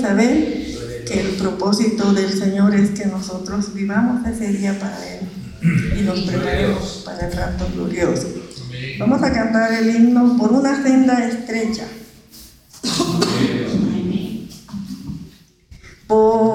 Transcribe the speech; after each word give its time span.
saber 0.00 0.64
que 1.06 1.20
el 1.20 1.28
propósito 1.36 2.12
del 2.12 2.32
Señor 2.32 2.74
es 2.74 2.90
que 2.90 3.06
nosotros 3.06 3.74
vivamos 3.74 4.26
ese 4.26 4.48
día 4.52 4.78
para 4.78 4.98
Él 5.06 5.28
y 5.98 6.02
nos 6.02 6.20
preparemos 6.20 7.02
para 7.04 7.28
el 7.28 7.32
rato 7.36 7.66
glorioso. 7.74 8.28
Vamos 8.98 9.22
a 9.22 9.32
cantar 9.32 9.72
el 9.72 9.94
himno 9.94 10.36
por 10.36 10.52
una 10.52 10.82
senda 10.82 11.26
estrecha. 11.26 11.86
Por 16.06 16.53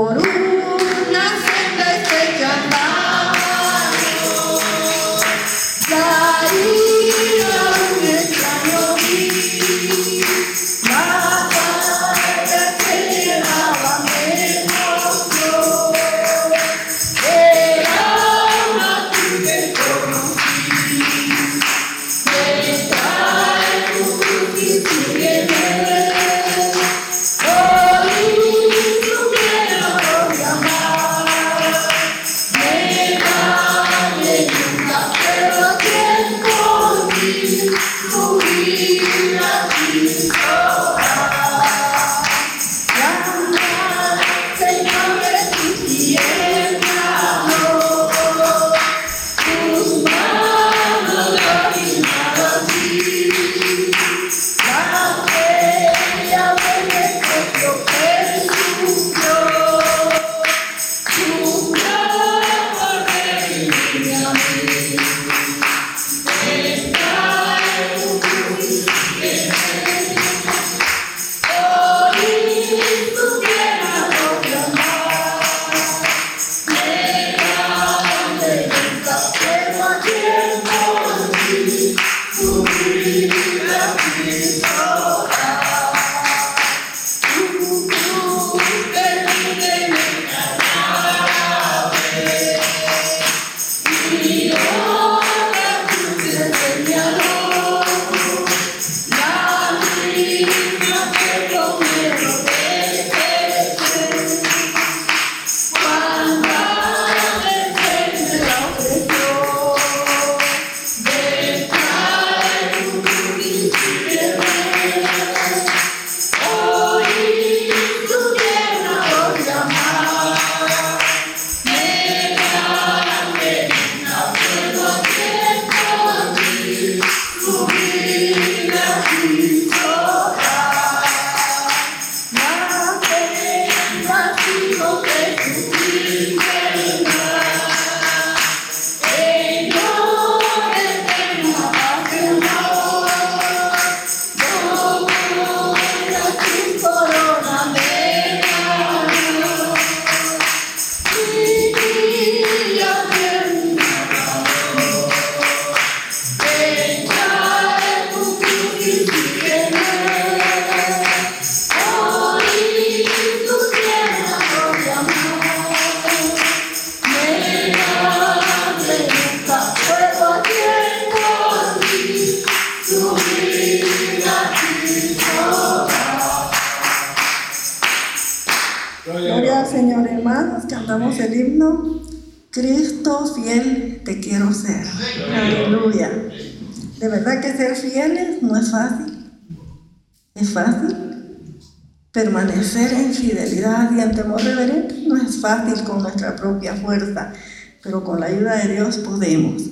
no 195.07 195.17
es 195.17 195.39
fácil 195.41 195.83
con 195.83 196.01
nuestra 196.03 196.35
propia 196.35 196.75
fuerza, 196.75 197.33
pero 197.81 198.03
con 198.03 198.19
la 198.19 198.27
ayuda 198.27 198.57
de 198.57 198.73
Dios 198.73 198.97
podemos. 198.97 199.63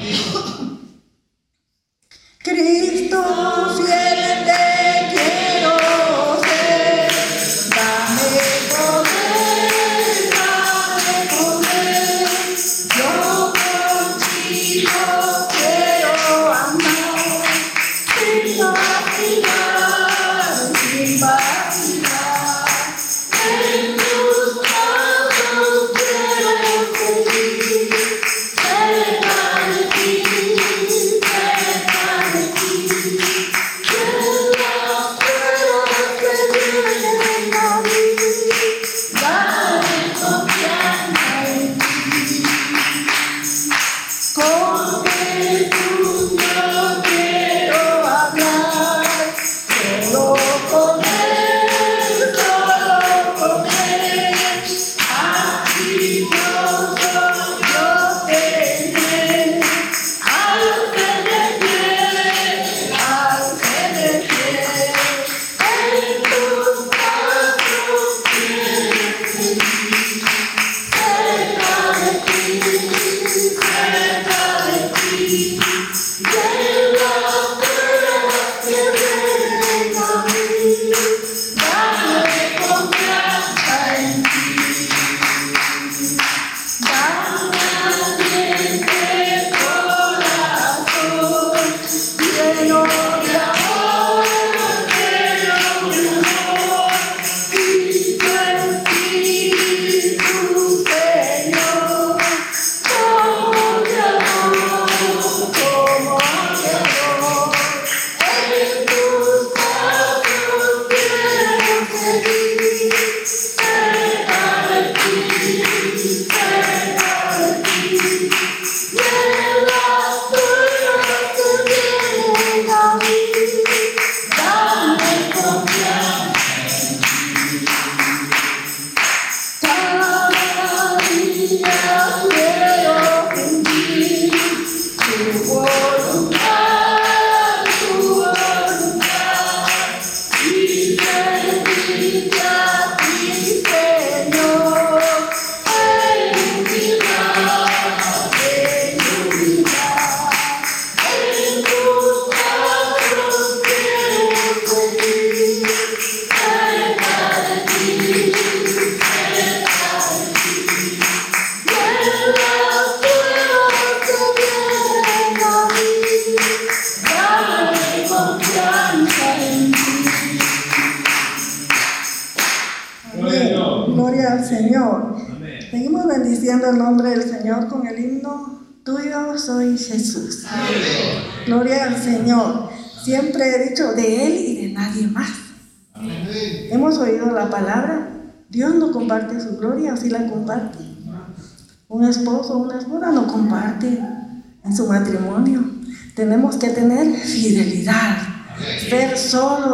Cristo 0.00 0.29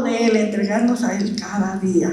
de 0.07 0.27
Él, 0.27 0.37
entregarnos 0.37 1.03
a 1.05 1.17
Él 1.17 1.37
cada 1.39 1.77
día. 1.77 2.11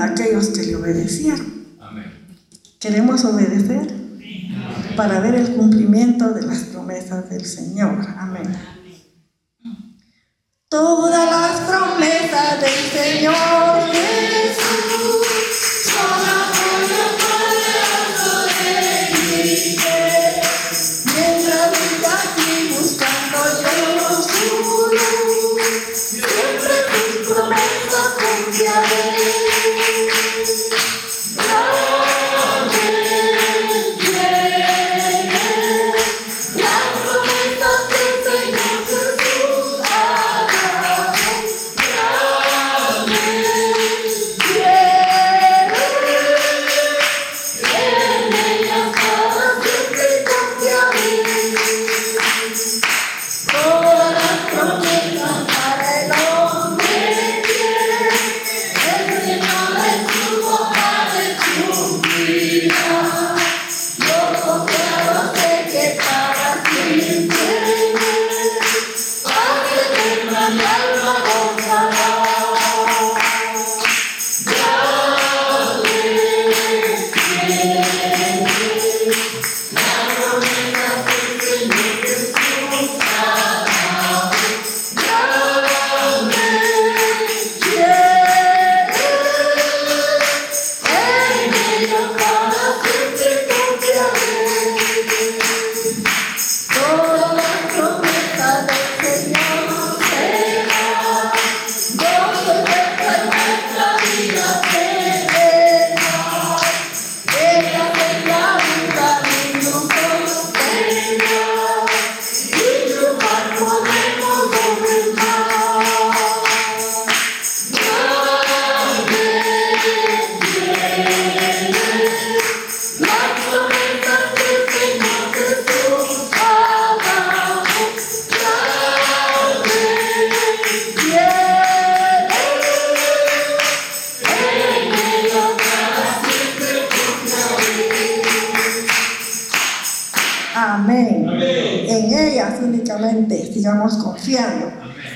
aquellos 0.00 0.48
que 0.48 0.62
le 0.62 0.76
obedecieron. 0.76 1.76
Amén. 1.80 2.12
Queremos 2.78 3.24
obedecer 3.24 3.86
para 4.96 5.20
ver 5.20 5.34
el 5.34 5.54
cumplimiento 5.54 6.30
de 6.30 6.42
las 6.42 6.58
promesas 6.64 7.28
del 7.30 7.44
Señor. 7.44 8.06
Amén. 8.18 8.42
Amén. 9.64 9.96
Todas 10.68 11.30
las 11.30 11.60
promesas 11.60 12.60
del 12.60 12.90
Señor. 12.92 14.15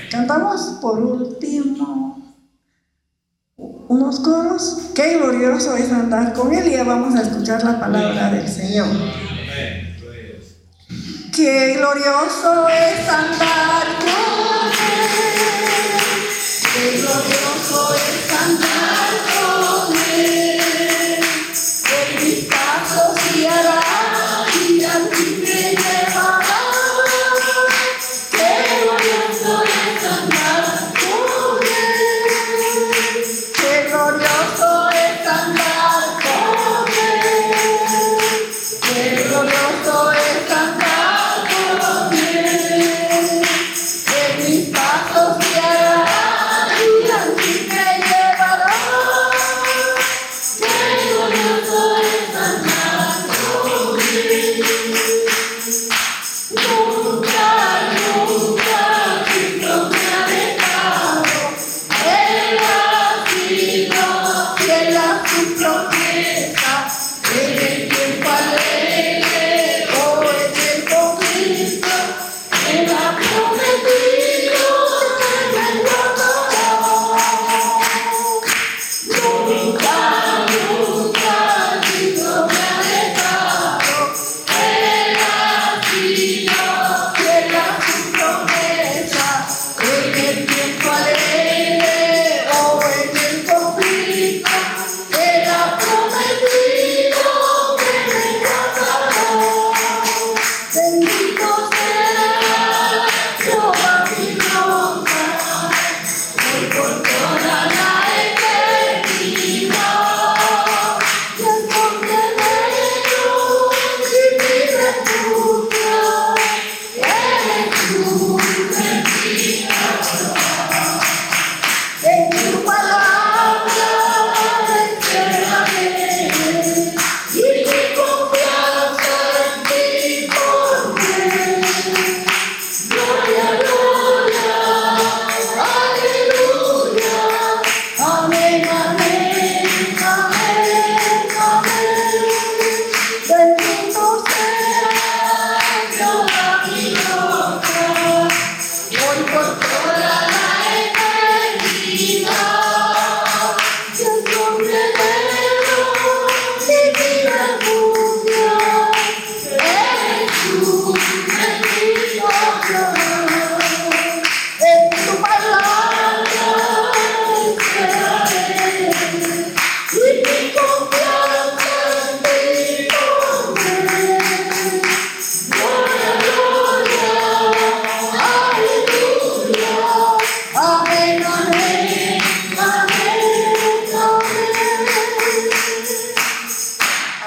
Cantamos 0.09 0.77
por 0.81 0.99
último 0.99 2.17
unos 3.57 4.19
coros. 4.21 4.77
Qué 4.95 5.17
glorioso 5.17 5.75
es 5.75 5.91
andar 5.91 6.33
con 6.33 6.53
Él 6.53 6.67
y 6.67 6.71
ya 6.71 6.83
vamos 6.83 7.15
a 7.15 7.23
escuchar 7.23 7.63
la 7.63 7.79
palabra 7.79 8.31
del 8.31 8.47
Señor. 8.47 8.87
Qué 11.35 11.75
glorioso 11.77 12.69
es 12.69 13.09
andar 13.09 13.87
con 13.99 14.71
Él. 14.71 15.21
Qué 16.73 16.97
glorioso 17.01 17.95
es 17.95 18.33
andar. 18.33 19.00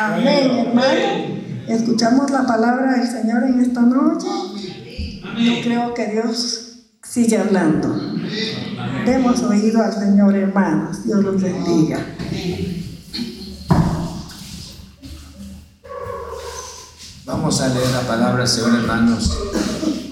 Amén, 0.05 0.51
hermano. 0.51 1.41
Escuchamos 1.67 2.31
la 2.31 2.47
palabra 2.47 2.93
del 2.93 3.09
Señor 3.09 3.45
en 3.45 3.61
esta 3.61 3.81
noche. 3.81 4.27
Yo 5.39 5.63
creo 5.63 5.95
que 5.95 6.09
Dios 6.09 6.75
sigue 7.03 7.39
hablando. 7.39 7.89
Demos 9.07 9.43
oído 9.43 9.83
al 9.83 9.95
Señor, 9.95 10.37
hermanos. 10.37 11.07
Dios 11.07 11.25
los 11.25 11.41
bendiga. 11.41 12.05
Vamos 17.25 17.61
a 17.63 17.69
leer 17.69 17.89
la 17.89 18.03
palabra, 18.03 18.47
Señor, 18.47 18.75
hermanos, 18.75 19.39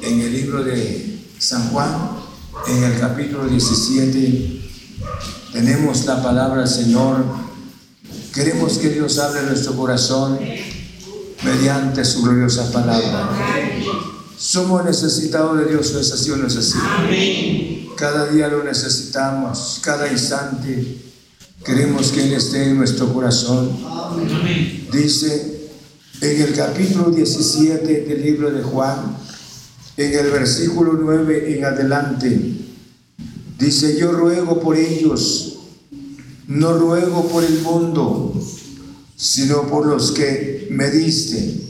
en 0.02 0.20
el 0.22 0.32
libro 0.32 0.64
de 0.64 1.28
San 1.38 1.68
Juan, 1.68 1.90
en 2.66 2.82
el 2.82 2.98
capítulo 2.98 3.46
17. 3.46 4.70
Tenemos 5.52 6.06
la 6.06 6.22
palabra, 6.22 6.66
Señor, 6.66 7.51
Queremos 8.32 8.78
que 8.78 8.88
Dios 8.88 9.18
hable 9.18 9.42
nuestro 9.42 9.76
corazón 9.76 10.38
mediante 11.44 12.02
su 12.04 12.22
gloriosa 12.22 12.72
palabra. 12.72 13.28
Somos 14.38 14.84
necesitados 14.84 15.58
de 15.58 15.66
Dios, 15.66 15.94
es 15.94 16.12
así 16.12 16.30
o 16.30 16.36
no 16.36 16.46
es 16.46 16.56
así. 16.56 17.90
Cada 17.96 18.26
día 18.26 18.48
lo 18.48 18.64
necesitamos, 18.64 19.80
cada 19.84 20.10
instante. 20.10 20.98
Queremos 21.62 22.10
que 22.10 22.24
Él 22.24 22.32
esté 22.32 22.70
en 22.70 22.78
nuestro 22.78 23.12
corazón. 23.12 23.70
Dice 24.90 25.68
en 26.22 26.40
el 26.40 26.54
capítulo 26.54 27.10
17 27.10 28.00
del 28.02 28.22
libro 28.22 28.50
de 28.50 28.62
Juan, 28.62 29.16
en 29.96 30.18
el 30.18 30.30
versículo 30.30 30.94
9 30.94 31.58
en 31.58 31.64
adelante, 31.66 32.40
dice, 33.58 33.98
yo 33.98 34.12
ruego 34.12 34.58
por 34.58 34.76
ellos 34.76 35.51
no 36.52 36.74
ruego 36.74 37.28
por 37.28 37.44
el 37.44 37.60
mundo, 37.60 38.34
sino 39.16 39.66
por 39.68 39.86
los 39.86 40.12
que 40.12 40.68
me 40.70 40.90
diste, 40.90 41.60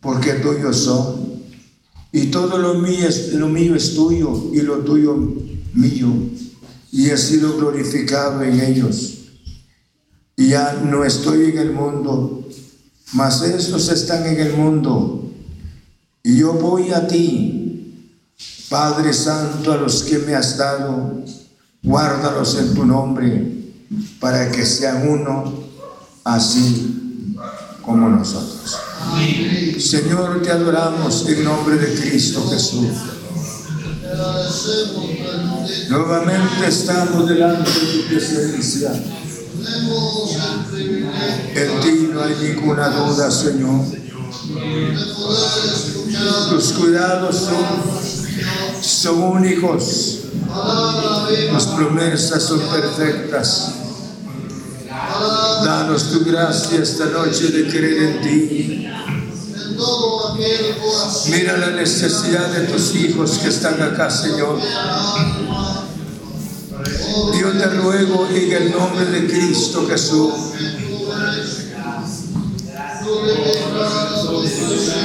porque 0.00 0.34
tuyos 0.34 0.76
son. 0.76 1.30
Y 2.12 2.26
todo 2.26 2.58
lo 2.58 2.74
mío, 2.74 3.08
es, 3.08 3.32
lo 3.32 3.48
mío 3.48 3.74
es 3.74 3.94
tuyo 3.94 4.50
y 4.52 4.60
lo 4.60 4.78
tuyo 4.78 5.16
mío. 5.72 6.12
Y 6.92 7.08
he 7.08 7.16
sido 7.16 7.56
glorificado 7.56 8.42
en 8.42 8.60
ellos. 8.60 9.18
Y 10.36 10.48
ya 10.48 10.72
no 10.84 11.04
estoy 11.04 11.50
en 11.50 11.58
el 11.58 11.72
mundo, 11.72 12.46
mas 13.12 13.42
estos 13.42 13.88
están 13.88 14.26
en 14.26 14.40
el 14.40 14.52
mundo. 14.54 15.30
Y 16.22 16.36
yo 16.38 16.52
voy 16.54 16.90
a 16.90 17.06
ti, 17.06 18.16
Padre 18.68 19.14
Santo, 19.14 19.72
a 19.72 19.76
los 19.76 20.02
que 20.02 20.18
me 20.18 20.34
has 20.34 20.58
dado, 20.58 21.24
guárdalos 21.82 22.58
en 22.58 22.74
tu 22.74 22.84
nombre, 22.84 23.59
para 24.18 24.50
que 24.50 24.64
sean 24.64 25.08
uno 25.08 25.52
así 26.24 27.26
como 27.82 28.08
nosotros. 28.08 28.76
Señor, 29.78 30.42
te 30.42 30.50
adoramos 30.50 31.26
en 31.28 31.44
nombre 31.44 31.76
de 31.76 31.94
Cristo 31.94 32.48
Jesús. 32.50 32.88
Nuevamente 35.88 36.68
estamos 36.68 37.28
delante 37.28 37.70
de 37.70 37.80
tu 37.80 38.08
presencia. 38.08 38.92
En 41.54 41.80
ti 41.80 42.08
no 42.12 42.22
hay 42.22 42.34
ninguna 42.42 42.88
duda, 42.88 43.30
Señor. 43.30 43.84
Tus 46.50 46.72
cuidados 46.72 47.36
son, 47.36 48.82
son 48.82 49.22
únicos. 49.22 50.19
Tus 51.52 51.64
promesas 51.66 52.42
son 52.42 52.60
perfectas. 52.60 53.72
Danos 55.64 56.10
tu 56.10 56.24
gracia 56.24 56.82
esta 56.82 57.06
noche 57.06 57.48
de 57.48 57.68
creer 57.68 58.02
en 58.02 58.20
ti. 58.22 58.86
Mira 61.30 61.56
la 61.56 61.70
necesidad 61.70 62.48
de 62.48 62.66
tus 62.66 62.94
hijos 62.96 63.38
que 63.38 63.48
están 63.48 63.80
acá, 63.82 64.10
Señor. 64.10 64.58
Yo 67.40 67.52
te 67.52 67.66
ruego 67.66 68.28
en 68.32 68.52
el 68.52 68.70
nombre 68.70 69.04
de 69.06 69.26
Cristo 69.26 69.86
Jesús. 69.88 70.32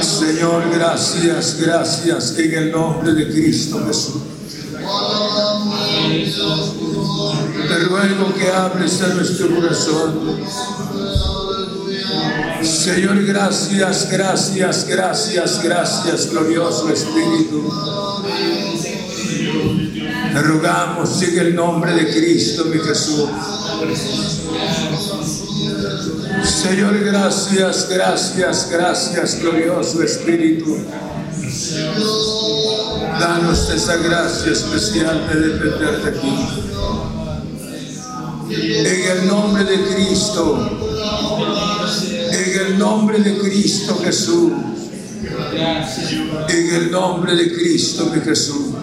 Señor, 0.02 0.70
gracias, 0.72 1.56
gracias 1.60 2.38
en 2.38 2.54
el 2.54 2.72
nombre 2.72 3.12
de 3.12 3.28
Cristo 3.28 3.82
Jesús. 3.86 4.35
Te 6.36 7.78
ruego 7.84 8.34
que 8.34 8.50
hables 8.50 9.00
a 9.00 9.08
nuestro 9.08 9.54
corazón. 9.54 10.36
Señor, 12.62 13.24
gracias, 13.24 14.10
gracias, 14.10 14.86
gracias, 14.86 15.62
gracias, 15.62 16.30
glorioso 16.30 16.90
Espíritu. 16.90 17.72
Te 20.34 20.42
rogamos 20.42 21.22
en 21.22 21.38
el 21.38 21.54
nombre 21.54 21.94
de 21.94 22.12
Cristo, 22.12 22.66
mi 22.66 22.80
Jesús. 22.80 23.30
Señor, 26.44 26.98
gracias, 27.02 27.88
gracias, 27.88 28.68
gracias, 28.70 29.40
glorioso 29.40 30.02
Espíritu. 30.02 30.76
Danos 33.18 33.70
esa 33.70 33.96
gracia 33.96 34.52
especial 34.52 35.26
de 35.28 35.40
depender 35.40 36.02
de 36.04 36.12
ti. 36.12 36.36
En 38.50 39.18
el 39.18 39.26
nombre 39.26 39.64
de 39.64 39.84
Cristo, 39.86 40.70
en 42.30 42.60
el 42.66 42.78
nombre 42.78 43.18
de 43.18 43.38
Cristo 43.38 43.98
Jesús, 44.04 44.52
en 46.48 46.74
el 46.74 46.90
nombre 46.90 47.34
de 47.34 47.52
Cristo 47.54 48.10
mi 48.14 48.20
Jesús. 48.20 48.74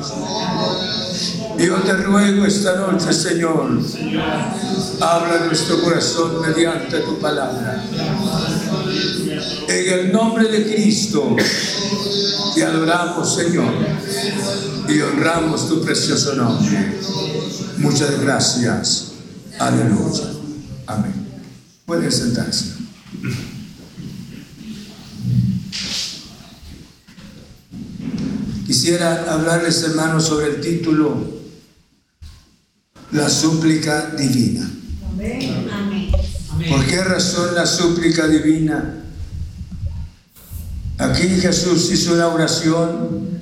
Yo 1.58 1.76
te 1.82 1.94
ruego 1.94 2.46
esta 2.46 2.76
noche, 2.76 3.14
Señor, 3.14 3.80
habla 5.00 5.46
nuestro 5.46 5.82
corazón 5.82 6.42
mediante 6.42 7.00
tu 7.00 7.20
palabra. 7.20 7.84
En 9.68 9.94
el 10.00 10.12
nombre 10.12 10.48
de 10.48 10.74
Cristo, 10.74 11.36
te 12.56 12.64
adoramos, 12.64 13.36
Señor, 13.36 13.74
y 14.88 15.00
honramos 15.00 15.68
tu 15.68 15.82
precioso 15.82 16.36
nombre. 16.36 17.00
Muchas 17.78 18.20
gracias. 18.20 19.14
Aleluya. 19.60 20.32
Amén. 20.88 21.14
Pueden 21.86 22.12
sentarse. 22.12 22.74
Quisiera 28.66 29.32
hablarles, 29.32 29.84
hermanos, 29.84 30.26
sobre 30.26 30.48
el 30.48 30.62
título 30.62 31.16
La 33.12 33.30
súplica 33.30 34.12
divina. 34.18 34.70
Amén. 35.12 35.68
¿Por 36.74 36.88
qué 36.88 37.04
razón 37.04 37.54
la 37.54 37.68
súplica 37.68 38.28
divina? 38.28 39.04
Aquí 40.98 41.28
Jesús 41.40 41.92
hizo 41.92 42.16
una 42.16 42.30
oración 42.30 43.40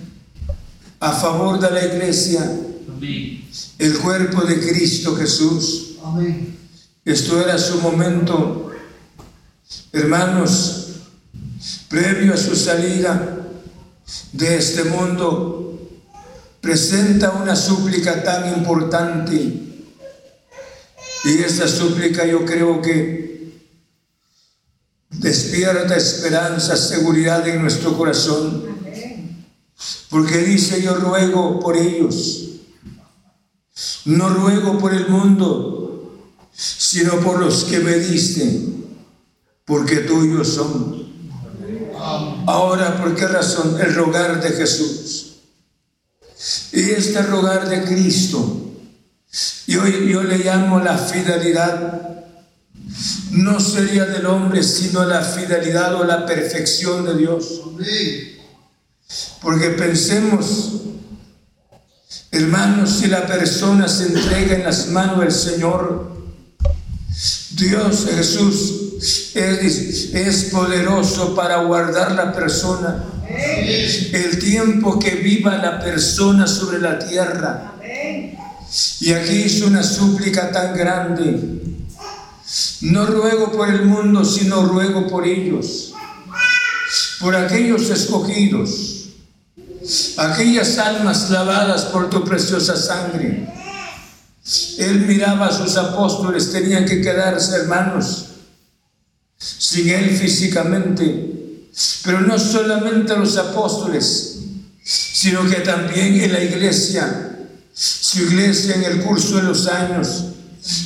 a 1.00 1.13
favor 1.13 1.58
de 1.58 1.72
la 1.72 1.86
iglesia, 1.86 2.41
el 3.80 3.98
cuerpo 4.00 4.41
de 4.41 4.60
Cristo 4.60 5.15
Jesús. 5.15 5.94
Esto 7.06 7.39
era 7.39 7.58
su 7.58 7.80
momento, 7.80 8.70
hermanos, 9.94 10.88
previo 11.88 12.34
a 12.34 12.38
su 12.38 12.54
salida 12.54 13.48
de 14.34 14.58
este 14.58 14.84
mundo, 14.84 15.89
presenta 16.60 17.32
una 17.32 17.56
súplica 17.56 18.24
tan 18.24 18.58
importante. 18.58 19.71
Y 21.24 21.40
esta 21.40 21.68
súplica 21.68 22.26
yo 22.26 22.46
creo 22.46 22.82
que 22.82 23.32
despierta 25.10 25.96
esperanza, 25.96 26.76
seguridad 26.76 27.48
en 27.48 27.62
nuestro 27.62 27.98
corazón. 27.98 28.66
Porque 30.10 30.40
dice, 30.40 30.82
yo 30.82 30.96
ruego 30.96 31.60
por 31.60 31.78
ellos. 31.78 32.50
No 34.06 34.30
ruego 34.30 34.78
por 34.78 34.94
el 34.94 35.08
mundo, 35.08 36.32
sino 36.54 37.20
por 37.20 37.40
los 37.40 37.64
que 37.64 37.80
me 37.80 37.96
diste, 37.96 38.62
porque 39.66 39.98
tuyos 39.98 40.50
son. 40.50 41.02
Ahora, 42.48 43.00
¿por 43.02 43.16
qué 43.16 43.28
razón? 43.28 43.80
El 43.80 43.94
rogar 43.94 44.42
de 44.42 44.50
Jesús. 44.50 45.36
Y 46.74 46.82
este 46.92 47.22
rogar 47.22 47.70
de 47.70 47.84
Cristo, 47.84 48.71
yo, 49.67 49.88
yo 49.88 50.24
le 50.24 50.38
llamo 50.39 50.80
la 50.80 50.98
fidelidad 50.98 52.12
no 53.32 53.60
sería 53.60 54.06
del 54.06 54.26
hombre, 54.26 54.63
sino 54.63 55.06
la 55.06 55.22
fidelidad 55.22 55.96
o 55.96 56.04
la 56.04 56.26
perfección 56.26 57.06
de 57.06 57.17
Dios. 57.17 57.62
Porque 59.41 59.70
pensemos, 59.70 60.82
hermanos, 62.32 62.89
si 63.00 63.08
la 63.08 63.26
persona 63.26 63.88
se 63.88 64.08
entrega 64.08 64.56
en 64.56 64.63
las 64.63 64.88
manos 64.88 65.20
del 65.22 65.32
Señor, 65.32 66.12
Dios 67.52 68.08
Jesús 68.15 69.34
es, 69.36 70.13
es 70.13 70.44
poderoso 70.46 71.36
para 71.36 71.58
guardar 71.63 72.12
la 72.13 72.34
persona. 72.34 73.06
El 73.28 74.39
tiempo 74.39 75.00
que 75.00 75.15
viva 75.15 75.58
la 75.58 75.80
persona 75.80 76.48
sobre 76.48 76.80
la 76.80 77.00
tierra. 77.00 77.76
Y 79.02 79.12
aquí 79.12 79.34
hizo 79.44 79.68
una 79.68 79.84
súplica 79.84 80.52
tan 80.52 80.78
grande. 80.78 81.62
No 82.82 83.06
ruego 83.06 83.52
por 83.52 83.70
el 83.70 83.86
mundo, 83.86 84.24
sino 84.24 84.66
ruego 84.66 85.08
por 85.08 85.26
ellos, 85.26 85.94
por 87.20 87.36
aquellos 87.36 87.90
escogidos, 87.90 89.10
aquellas 90.18 90.78
almas 90.78 91.30
lavadas 91.30 91.86
por 91.86 92.10
tu 92.10 92.24
preciosa 92.24 92.76
sangre. 92.76 93.48
Él 94.78 95.06
miraba 95.06 95.48
a 95.48 95.58
sus 95.58 95.78
apóstoles, 95.78 96.52
tenían 96.52 96.86
que 96.86 97.02
quedarse 97.02 97.56
hermanos, 97.56 98.26
sin 99.38 99.90
él 99.90 100.18
físicamente, 100.18 101.70
pero 102.04 102.22
no 102.22 102.38
solamente 102.40 103.16
los 103.16 103.38
apóstoles, 103.38 104.40
sino 104.84 105.48
que 105.48 105.58
también 105.58 106.22
en 106.22 106.34
la 106.34 106.44
iglesia 106.44 107.31
su 107.74 108.24
iglesia 108.24 108.76
en 108.76 108.84
el 108.84 109.02
curso 109.02 109.38
de 109.38 109.44
los 109.44 109.68
años, 109.68 110.26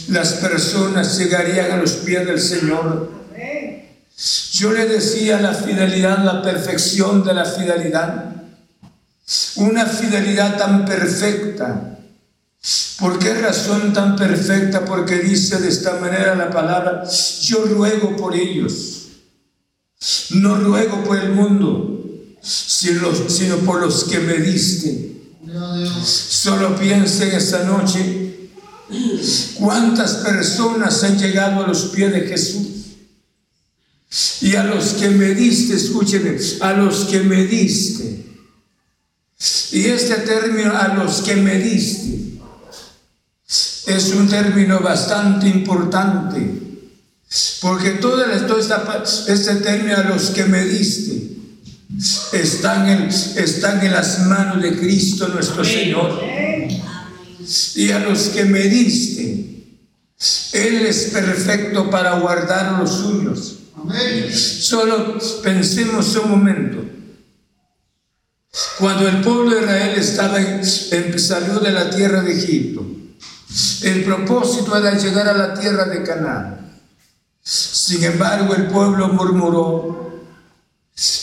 las 0.09 0.33
personas 0.33 1.17
llegarían 1.17 1.71
a 1.71 1.77
los 1.77 1.93
pies 1.93 2.25
del 2.25 2.39
Señor. 2.39 3.11
Yo 4.53 4.71
le 4.71 4.85
decía 4.85 5.41
la 5.41 5.53
fidelidad, 5.53 6.23
la 6.23 6.41
perfección 6.41 7.23
de 7.23 7.33
la 7.33 7.43
fidelidad. 7.43 8.33
Una 9.57 9.85
fidelidad 9.85 10.57
tan 10.57 10.85
perfecta. 10.85 11.99
¿Por 12.99 13.19
qué 13.19 13.33
razón 13.33 13.91
tan 13.91 14.15
perfecta? 14.15 14.85
Porque 14.85 15.19
dice 15.19 15.57
de 15.57 15.67
esta 15.67 15.99
manera 15.99 16.35
la 16.35 16.49
palabra, 16.49 17.03
yo 17.41 17.65
ruego 17.65 18.15
por 18.15 18.33
ellos. 18.35 19.07
No 20.31 20.55
ruego 20.55 21.03
por 21.03 21.17
el 21.17 21.31
mundo, 21.31 22.01
sino, 22.41 23.13
sino 23.27 23.57
por 23.57 23.81
los 23.81 24.05
que 24.05 24.19
me 24.19 24.35
diste. 24.35 25.14
Solo 26.03 26.75
piensen 26.75 27.31
esta 27.31 27.63
noche 27.63 28.49
cuántas 29.57 30.15
personas 30.15 31.03
han 31.03 31.17
llegado 31.17 31.63
a 31.63 31.67
los 31.67 31.85
pies 31.85 32.11
de 32.11 32.21
Jesús. 32.21 32.67
Y 34.41 34.55
a 34.55 34.63
los 34.63 34.93
que 34.93 35.09
me 35.09 35.33
diste, 35.33 35.75
escúchenme, 35.75 36.37
a 36.61 36.73
los 36.73 37.05
que 37.05 37.19
me 37.21 37.45
diste. 37.45 38.25
Y 39.71 39.85
este 39.85 40.15
término, 40.15 40.75
a 40.75 40.89
los 40.89 41.21
que 41.21 41.35
me 41.35 41.57
diste, 41.57 42.39
es 43.87 44.13
un 44.13 44.29
término 44.29 44.79
bastante 44.79 45.47
importante. 45.47 46.61
Porque 47.61 47.91
todo, 47.91 48.23
esta, 48.25 49.03
este 49.27 49.55
término, 49.55 49.97
a 49.97 50.03
los 50.03 50.29
que 50.29 50.45
me 50.45 50.63
diste, 50.63 51.35
están 52.33 52.89
en, 52.89 53.03
están 53.03 53.85
en 53.85 53.91
las 53.91 54.27
manos 54.27 54.61
de 54.61 54.77
Cristo 54.77 55.27
nuestro 55.29 55.63
Señor. 55.63 56.21
Y 57.75 57.91
a 57.91 57.99
los 57.99 58.29
que 58.29 58.45
me 58.45 58.61
diste, 58.61 59.67
Él 60.53 60.85
es 60.85 61.09
perfecto 61.13 61.89
para 61.89 62.19
guardar 62.19 62.79
los 62.79 62.91
suyos. 62.91 63.59
Solo 64.33 65.17
pensemos 65.43 66.15
un 66.15 66.31
momento. 66.31 66.85
Cuando 68.79 69.07
el 69.07 69.21
pueblo 69.21 69.55
de 69.55 69.61
Israel 69.61 69.93
estaba 69.97 70.39
en, 70.39 71.19
salió 71.19 71.59
de 71.59 71.71
la 71.71 71.89
tierra 71.89 72.21
de 72.21 72.33
Egipto, 72.37 72.85
el 73.83 74.03
propósito 74.03 74.75
era 74.77 74.97
llegar 74.97 75.27
a 75.27 75.33
la 75.33 75.53
tierra 75.53 75.85
de 75.85 76.03
Canaán. 76.03 76.79
Sin 77.41 78.03
embargo, 78.03 78.55
el 78.55 78.67
pueblo 78.67 79.09
murmuró, 79.09 80.04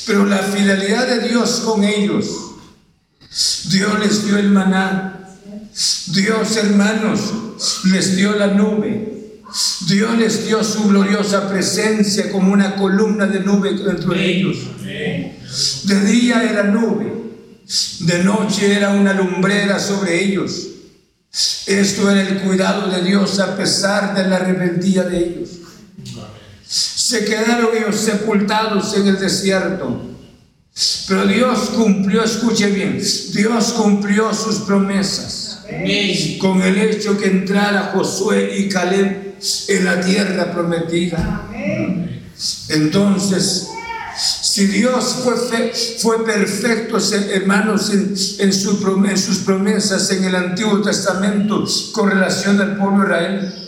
pero 0.06 0.26
la 0.26 0.38
fidelidad 0.38 1.06
de 1.06 1.28
Dios 1.28 1.62
con 1.64 1.84
ellos, 1.84 2.26
Dios 3.70 3.98
les 4.00 4.24
dio 4.24 4.38
el 4.38 4.50
maná, 4.50 5.28
Dios 6.08 6.56
hermanos 6.56 7.20
les 7.84 8.16
dio 8.16 8.34
la 8.34 8.48
nube, 8.48 9.40
Dios 9.86 10.18
les 10.18 10.46
dio 10.46 10.64
su 10.64 10.88
gloriosa 10.88 11.48
presencia 11.48 12.30
como 12.30 12.52
una 12.52 12.76
columna 12.76 13.26
de 13.26 13.40
nube 13.40 13.72
dentro 13.72 14.14
de 14.14 14.26
ellos. 14.26 14.56
De 15.84 16.04
día 16.04 16.42
era 16.42 16.64
nube, 16.64 17.12
de 18.00 18.24
noche 18.24 18.74
era 18.74 18.90
una 18.90 19.12
lumbrera 19.12 19.78
sobre 19.78 20.22
ellos. 20.22 20.68
Esto 21.66 22.10
era 22.10 22.22
el 22.22 22.40
cuidado 22.40 22.90
de 22.90 23.02
Dios 23.02 23.38
a 23.38 23.56
pesar 23.56 24.14
de 24.14 24.28
la 24.28 24.38
rebeldía 24.38 25.04
de 25.04 25.18
ellos 25.18 25.61
se 27.12 27.26
quedaron 27.26 27.76
ellos 27.76 27.96
sepultados 27.96 28.96
en 28.96 29.06
el 29.06 29.18
desierto. 29.18 30.00
Pero 31.06 31.26
Dios 31.26 31.70
cumplió, 31.76 32.24
escuche 32.24 32.68
bien, 32.68 32.98
Dios 33.34 33.74
cumplió 33.74 34.32
sus 34.32 34.60
promesas 34.60 35.66
con 36.40 36.62
el 36.62 36.78
hecho 36.78 37.18
que 37.18 37.26
entrara 37.26 37.90
Josué 37.94 38.56
y 38.56 38.68
Caleb 38.70 39.34
en 39.68 39.84
la 39.84 40.00
tierra 40.00 40.52
prometida. 40.52 41.48
Entonces, 42.70 43.68
si 44.16 44.66
Dios 44.68 45.16
fue, 45.22 45.72
fue 45.98 46.24
perfecto, 46.24 46.96
hermanos, 47.30 47.90
en, 47.90 48.14
en 48.38 48.52
sus 48.54 49.38
promesas 49.44 50.10
en 50.10 50.24
el 50.24 50.34
Antiguo 50.34 50.80
Testamento 50.80 51.66
con 51.92 52.10
relación 52.10 52.58
al 52.58 52.78
pueblo 52.78 53.00
de 53.00 53.04
Israel, 53.04 53.61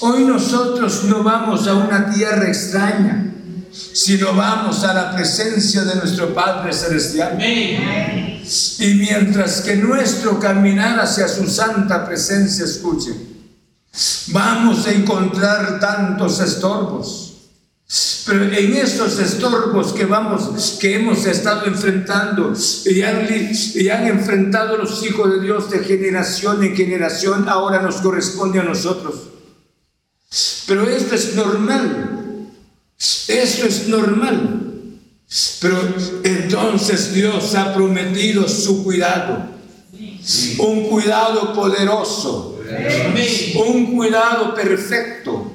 Hoy 0.00 0.24
nosotros 0.24 1.04
no 1.04 1.24
vamos 1.24 1.66
a 1.66 1.74
una 1.74 2.08
tierra 2.12 2.46
extraña, 2.46 3.34
sino 3.72 4.32
vamos 4.32 4.84
a 4.84 4.94
la 4.94 5.14
presencia 5.16 5.82
de 5.82 5.96
nuestro 5.96 6.32
Padre 6.32 6.72
Celestial. 6.72 7.38
Y 7.42 8.94
mientras 8.94 9.62
que 9.62 9.74
nuestro 9.74 10.38
caminar 10.38 11.00
hacia 11.00 11.26
su 11.26 11.48
santa 11.48 12.06
presencia, 12.06 12.64
escuche, 12.64 13.10
vamos 14.28 14.86
a 14.86 14.92
encontrar 14.92 15.80
tantos 15.80 16.38
estorbos. 16.40 17.32
Pero 18.26 18.44
en 18.44 18.74
esos 18.74 19.18
estorbos 19.18 19.92
que 19.92 20.04
vamos, 20.04 20.78
que 20.80 20.96
hemos 20.96 21.26
estado 21.26 21.66
enfrentando 21.66 22.54
y 22.86 23.02
han, 23.02 23.26
y 23.74 23.88
han 23.88 24.06
enfrentado 24.06 24.76
los 24.76 25.04
hijos 25.04 25.30
de 25.32 25.40
Dios 25.40 25.68
de 25.68 25.80
generación 25.80 26.62
en 26.62 26.76
generación, 26.76 27.48
ahora 27.48 27.82
nos 27.82 27.96
corresponde 27.96 28.60
a 28.60 28.62
nosotros 28.62 29.33
pero 30.66 30.88
esto 30.88 31.14
es 31.14 31.34
normal. 31.34 32.48
Esto 33.28 33.66
es 33.66 33.88
normal. 33.88 34.60
Pero 35.60 35.94
entonces 36.22 37.12
Dios 37.14 37.54
ha 37.54 37.74
prometido 37.74 38.48
su 38.48 38.84
cuidado. 38.84 39.48
Un 40.58 40.88
cuidado 40.88 41.52
poderoso. 41.52 42.58
Un 43.66 43.94
cuidado 43.94 44.54
perfecto. 44.54 45.52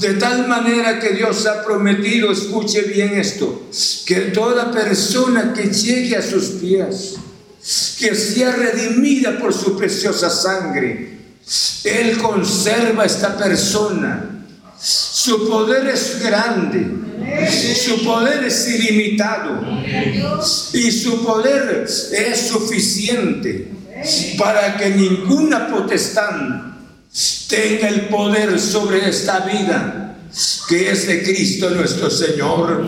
De 0.00 0.14
tal 0.14 0.46
manera 0.46 1.00
que 1.00 1.14
Dios 1.14 1.46
ha 1.46 1.64
prometido, 1.64 2.30
escuche 2.30 2.82
bien 2.82 3.18
esto, 3.18 3.68
que 4.04 4.16
toda 4.32 4.70
persona 4.70 5.52
que 5.54 5.64
llegue 5.72 6.16
a 6.16 6.22
sus 6.22 6.44
pies, 6.60 7.16
que 7.98 8.14
sea 8.14 8.52
redimida 8.52 9.38
por 9.38 9.52
su 9.52 9.76
preciosa 9.76 10.30
sangre, 10.30 11.15
él 11.84 12.18
conserva 12.18 13.04
a 13.04 13.06
esta 13.06 13.36
persona. 13.36 14.30
Su 14.78 15.48
poder 15.48 15.86
es 15.88 16.20
grande. 16.20 16.86
Su 17.76 18.04
poder 18.04 18.44
es 18.44 18.68
ilimitado. 18.68 19.62
Y 20.72 20.90
su 20.90 21.24
poder 21.24 21.86
es 21.86 22.40
suficiente 22.48 23.68
para 24.36 24.76
que 24.76 24.90
ninguna 24.90 25.68
potestad 25.68 26.30
tenga 27.48 27.88
el 27.88 28.08
poder 28.08 28.60
sobre 28.60 29.08
esta 29.08 29.40
vida 29.40 30.06
que 30.68 30.90
es 30.90 31.06
de 31.06 31.22
Cristo 31.22 31.70
nuestro 31.70 32.10
Señor. 32.10 32.84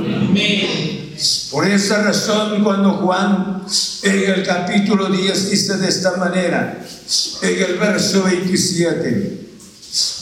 Por 1.51 1.67
esa 1.67 2.03
razón, 2.03 2.63
cuando 2.63 2.93
Juan 2.99 3.65
en 4.03 4.31
el 4.31 4.47
capítulo 4.47 5.09
10 5.09 5.51
dice 5.51 5.77
de 5.77 5.89
esta 5.89 6.17
manera, 6.17 6.79
en 7.43 7.63
el 7.63 7.77
verso 7.77 8.23
27. 8.23 9.49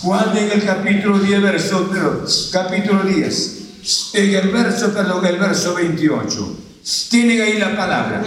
Juan 0.00 0.36
en 0.36 0.52
el 0.52 0.64
capítulo 0.64 1.18
10, 1.18 1.42
verso, 1.42 1.90
capítulo 2.50 3.02
10, 3.02 3.56
en 4.14 4.34
el 4.36 4.48
verso, 4.48 4.94
perdón, 4.94 5.26
el 5.26 5.36
verso 5.36 5.74
28. 5.74 6.56
Tienen 7.10 7.42
ahí 7.42 7.58
la 7.58 7.76
palabra. 7.76 8.24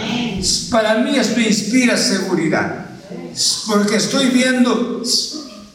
Para 0.70 0.98
mí 0.98 1.16
esto 1.16 1.40
inspira 1.40 1.96
seguridad, 1.96 2.86
porque 3.66 3.96
estoy 3.96 4.26
viendo, 4.26 5.02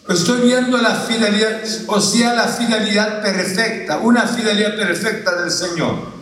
estoy 0.07 0.47
viendo 0.47 0.77
la 0.77 0.95
fidelidad, 0.95 1.61
o 1.87 1.99
sea, 1.99 2.35
la 2.35 2.47
fidelidad 2.47 3.21
perfecta, 3.21 3.97
una 3.97 4.21
fidelidad 4.27 4.77
perfecta 4.77 5.41
del 5.41 5.51
Señor. 5.51 6.14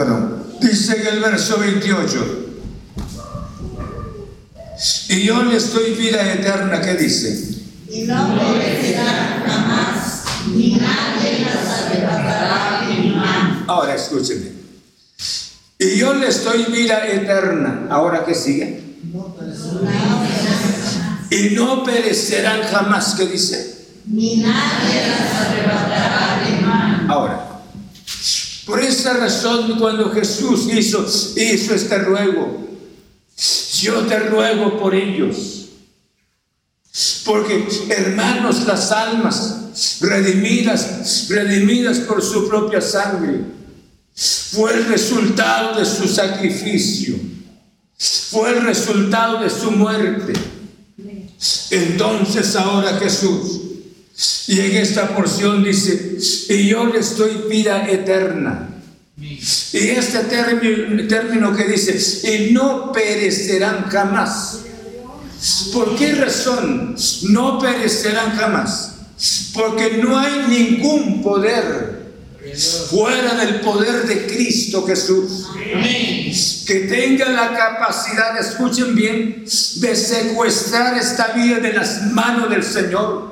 Perdón, 0.00 0.44
dice 0.62 0.98
en 0.98 1.06
el 1.08 1.20
verso 1.20 1.58
28. 1.58 2.46
Y 5.10 5.24
yo 5.24 5.42
les 5.42 5.74
doy 5.74 5.92
vida 5.92 6.32
eterna, 6.32 6.80
¿qué 6.80 6.94
dice? 6.94 7.60
Y 7.90 8.04
no 8.04 8.34
perecerán 8.34 9.42
jamás, 9.44 10.22
ni 10.54 10.76
nadie 10.76 11.44
las 11.44 11.82
arrebatará 11.82 12.88
de 12.88 12.94
mi 12.94 13.10
mano. 13.10 13.64
Ahora 13.68 13.94
escúchenme. 13.94 14.52
Y 15.78 15.98
yo 15.98 16.14
les 16.14 16.44
doy 16.44 16.64
vida 16.72 17.06
eterna. 17.06 17.86
¿Ahora 17.90 18.24
qué 18.24 18.34
sigue? 18.34 18.82
Y 21.30 21.50
no 21.50 21.84
perecerán 21.84 22.62
jamás, 22.62 23.16
¿qué 23.18 23.26
dice? 23.26 23.88
Ni 24.06 24.38
nadie 24.38 25.08
las 25.08 25.46
arrebatará 25.46 26.42
de 26.42 26.56
mi 26.56 26.62
mano. 26.62 27.12
Ahora, 27.12 27.49
por 28.70 28.80
esa 28.80 29.14
razón 29.14 29.78
cuando 29.80 30.12
Jesús 30.12 30.68
hizo, 30.72 31.04
hizo 31.36 31.74
este 31.74 31.98
ruego, 31.98 32.68
yo 33.80 34.06
te 34.06 34.16
ruego 34.20 34.78
por 34.78 34.94
ellos. 34.94 35.70
Porque, 37.24 37.66
hermanos, 37.88 38.64
las 38.66 38.92
almas 38.92 39.98
redimidas, 40.00 41.26
redimidas 41.28 41.98
por 41.98 42.22
su 42.22 42.48
propia 42.48 42.80
sangre, 42.80 43.40
fue 44.14 44.74
el 44.74 44.86
resultado 44.86 45.78
de 45.78 45.84
su 45.84 46.06
sacrificio. 46.06 47.16
fue 48.30 48.50
el 48.50 48.62
resultado 48.62 49.42
de 49.42 49.50
su 49.50 49.72
muerte. 49.72 50.32
Entonces 51.70 52.54
ahora 52.54 52.98
Jesús, 52.98 53.60
y 54.50 54.58
en 54.58 54.78
esta 54.78 55.14
porción 55.14 55.62
dice, 55.62 56.18
y 56.48 56.66
yo 56.66 56.84
les 56.86 57.16
doy 57.16 57.44
vida 57.48 57.88
eterna. 57.88 58.68
Y 59.16 59.78
este 59.90 60.18
término, 60.24 61.06
término 61.06 61.54
que 61.54 61.68
dice, 61.68 62.28
y 62.28 62.52
no 62.52 62.90
perecerán 62.90 63.84
jamás. 63.88 64.58
¿Por 65.72 65.94
qué 65.94 66.16
razón 66.16 66.96
no 67.28 67.60
perecerán 67.60 68.32
jamás? 68.32 68.94
Porque 69.54 69.98
no 69.98 70.18
hay 70.18 70.46
ningún 70.48 71.22
poder 71.22 72.10
fuera 72.90 73.34
del 73.36 73.60
poder 73.60 74.02
de 74.02 74.26
Cristo 74.26 74.84
Jesús. 74.84 75.46
Que 76.66 76.88
tenga 76.88 77.28
la 77.28 77.56
capacidad, 77.56 78.36
escuchen 78.36 78.96
bien, 78.96 79.44
de 79.44 79.94
secuestrar 79.94 80.98
esta 80.98 81.34
vida 81.34 81.60
de 81.60 81.72
las 81.72 82.10
manos 82.10 82.50
del 82.50 82.64
Señor. 82.64 83.29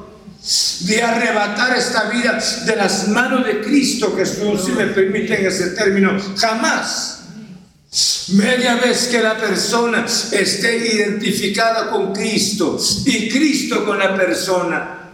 De 0.80 1.02
arrebatar 1.02 1.76
esta 1.76 2.08
vida 2.08 2.38
de 2.64 2.76
las 2.76 3.08
manos 3.08 3.44
de 3.44 3.60
Cristo 3.60 4.14
Jesús, 4.16 4.64
si 4.64 4.72
me 4.72 4.86
permiten 4.86 5.44
ese 5.44 5.70
término, 5.70 6.16
jamás. 6.36 7.18
Media 8.28 8.76
vez 8.76 9.08
que 9.08 9.20
la 9.20 9.36
persona 9.36 10.04
esté 10.04 10.94
identificada 10.94 11.90
con 11.90 12.12
Cristo 12.12 12.78
y 13.06 13.28
Cristo 13.28 13.84
con 13.84 13.98
la 13.98 14.14
persona, 14.14 15.10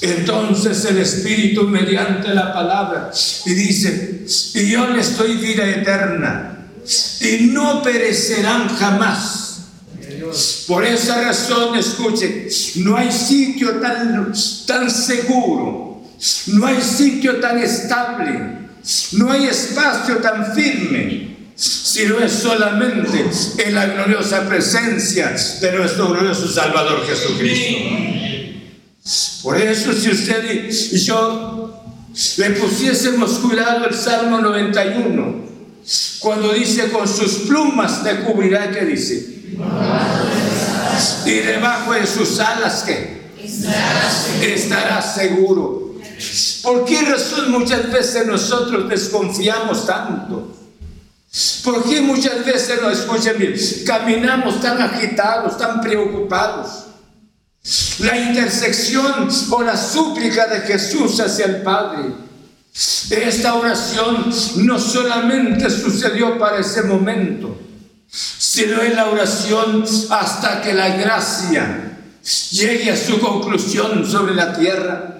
entonces 0.00 0.84
el 0.84 0.98
Espíritu 0.98 1.64
mediante 1.64 2.32
la 2.32 2.52
palabra 2.52 3.10
y 3.44 3.54
dice, 3.54 4.24
y 4.54 4.70
yo 4.70 4.86
les 4.88 5.16
doy 5.16 5.36
vida 5.36 5.68
eterna 5.68 6.58
y 7.20 7.46
no 7.46 7.82
perecerán 7.82 8.68
jamás. 8.76 9.47
Por 10.66 10.84
esa 10.84 11.22
razón, 11.22 11.76
escuche, 11.76 12.48
no 12.76 12.96
hay 12.96 13.10
sitio 13.10 13.72
tan, 13.80 14.32
tan 14.66 14.90
seguro, 14.90 16.02
no 16.48 16.66
hay 16.66 16.80
sitio 16.80 17.36
tan 17.36 17.58
estable, 17.58 18.58
no 19.12 19.30
hay 19.30 19.46
espacio 19.46 20.16
tan 20.16 20.54
firme, 20.54 21.36
sino 21.54 22.20
es 22.20 22.32
solamente 22.32 23.24
en 23.58 23.74
la 23.74 23.86
gloriosa 23.86 24.48
presencia 24.48 25.34
de 25.60 25.72
nuestro 25.72 26.08
glorioso 26.08 26.48
Salvador 26.48 27.06
Jesucristo. 27.06 27.78
Por 29.42 29.56
eso 29.56 29.92
si 29.92 30.10
usted 30.10 30.68
y 30.70 30.98
yo 30.98 31.82
le 32.36 32.50
pusiésemos 32.50 33.38
cuidado 33.38 33.86
el 33.86 33.94
Salmo 33.94 34.40
91, 34.40 35.48
cuando 36.18 36.52
dice 36.52 36.90
con 36.90 37.06
sus 37.08 37.32
plumas 37.46 38.02
te 38.02 38.20
cubrirá, 38.20 38.70
¿qué 38.70 38.84
dice? 38.84 39.37
Y 41.26 41.34
debajo 41.40 41.92
de 41.92 42.06
sus 42.06 42.38
alas, 42.40 42.84
¿qué? 42.84 43.18
Estarás 44.42 45.14
seguro. 45.14 45.94
¿Por 46.62 46.84
qué 46.84 47.02
razón 47.02 47.50
muchas 47.50 47.90
veces 47.92 48.26
nosotros 48.26 48.88
desconfiamos 48.88 49.86
tanto? 49.86 50.54
¿Por 51.64 51.84
qué 51.88 52.00
muchas 52.00 52.44
veces 52.44 52.80
nos 52.82 53.00
escuchan? 53.00 53.36
Caminamos 53.86 54.60
tan 54.60 54.80
agitados, 54.80 55.56
tan 55.58 55.80
preocupados. 55.80 56.86
La 58.00 58.16
intersección 58.18 59.28
o 59.50 59.62
la 59.62 59.76
súplica 59.76 60.46
de 60.46 60.60
Jesús 60.60 61.20
hacia 61.20 61.46
el 61.46 61.62
Padre. 61.62 62.12
Esta 63.10 63.54
oración 63.54 64.30
no 64.58 64.78
solamente 64.78 65.68
sucedió 65.68 66.38
para 66.38 66.58
ese 66.58 66.82
momento, 66.82 67.58
sino 68.10 68.82
en 68.82 68.96
la 68.96 69.10
oración 69.10 69.84
hasta 70.10 70.62
que 70.62 70.72
la 70.72 70.96
gracia 70.96 71.98
llegue 72.50 72.90
a 72.90 72.96
su 72.96 73.20
conclusión 73.20 74.08
sobre 74.10 74.34
la 74.34 74.56
tierra. 74.58 75.18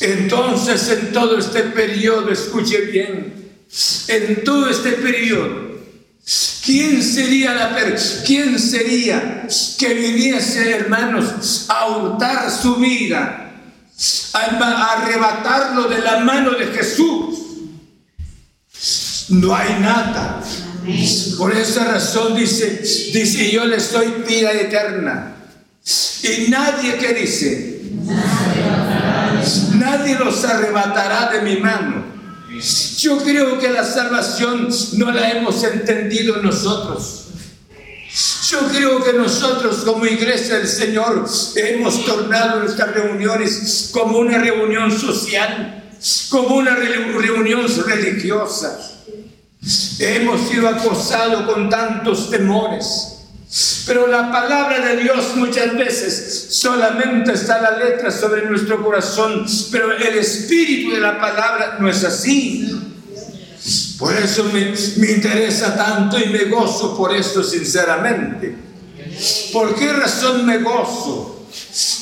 Entonces 0.00 0.88
en 0.88 1.12
todo 1.12 1.38
este 1.38 1.62
periodo, 1.62 2.30
escuche 2.30 2.80
bien, 2.82 3.64
en 4.08 4.44
todo 4.44 4.68
este 4.68 4.92
periodo, 4.92 5.64
¿Quién 6.64 7.02
sería 7.02 7.52
la 7.52 7.76
quién 8.24 8.58
sería 8.58 9.46
que 9.78 9.94
viniese, 9.94 10.70
hermanos, 10.70 11.66
a 11.68 11.88
hurtar 11.88 12.50
su 12.50 12.76
vida, 12.76 13.52
a 14.32 14.92
arrebatarlo 14.92 15.88
de 15.88 15.98
la 15.98 16.20
mano 16.20 16.52
de 16.52 16.68
Jesús? 16.68 17.38
No 19.28 19.54
hay 19.54 19.78
nada. 19.80 20.42
Por 21.38 21.56
esa 21.56 21.84
razón 21.84 22.36
dice, 22.36 22.80
dice, 23.12 23.50
yo 23.50 23.64
les 23.64 23.92
doy 23.92 24.22
vida 24.26 24.52
eterna. 24.52 25.36
Y 26.22 26.50
nadie 26.50 26.96
que 26.96 27.14
dice, 27.14 27.80
nadie 29.74 30.18
los 30.18 30.44
arrebatará 30.44 31.30
de 31.32 31.42
mi 31.42 31.56
mano. 31.56 32.04
Yo 32.98 33.18
creo 33.18 33.58
que 33.58 33.70
la 33.70 33.84
salvación 33.84 34.68
no 34.96 35.10
la 35.10 35.30
hemos 35.30 35.64
entendido 35.64 36.36
nosotros. 36.42 37.24
Yo 38.48 38.68
creo 38.68 39.02
que 39.02 39.14
nosotros 39.14 39.78
como 39.84 40.06
iglesia 40.06 40.58
del 40.58 40.68
Señor 40.68 41.26
hemos 41.56 42.04
tornado 42.04 42.60
nuestras 42.60 42.94
reuniones 42.94 43.90
como 43.92 44.18
una 44.18 44.38
reunión 44.38 44.90
social, 44.96 45.82
como 46.28 46.56
una 46.56 46.76
reunión 46.76 47.66
religiosa. 47.86 48.93
Hemos 49.98 50.48
sido 50.48 50.68
acosados 50.68 51.50
con 51.50 51.70
tantos 51.70 52.30
temores. 52.30 53.10
Pero 53.86 54.06
la 54.06 54.32
palabra 54.32 54.80
de 54.80 54.96
Dios 54.96 55.36
muchas 55.36 55.76
veces 55.76 56.46
solamente 56.50 57.32
está 57.32 57.60
la 57.60 57.78
letra 57.78 58.10
sobre 58.10 58.46
nuestro 58.46 58.82
corazón, 58.82 59.46
pero 59.70 59.92
el 59.92 60.18
espíritu 60.18 60.92
de 60.94 61.00
la 61.00 61.20
palabra 61.20 61.76
no 61.78 61.88
es 61.88 62.02
así. 62.02 62.68
Por 63.98 64.14
eso 64.16 64.44
me, 64.52 64.74
me 64.96 65.12
interesa 65.12 65.76
tanto 65.76 66.18
y 66.18 66.28
me 66.30 66.44
gozo 66.46 66.96
por 66.96 67.14
esto 67.14 67.42
sinceramente. 67.42 68.56
¿Por 69.52 69.74
qué 69.76 69.92
razón 69.92 70.44
me 70.44 70.58
gozo? 70.58 71.33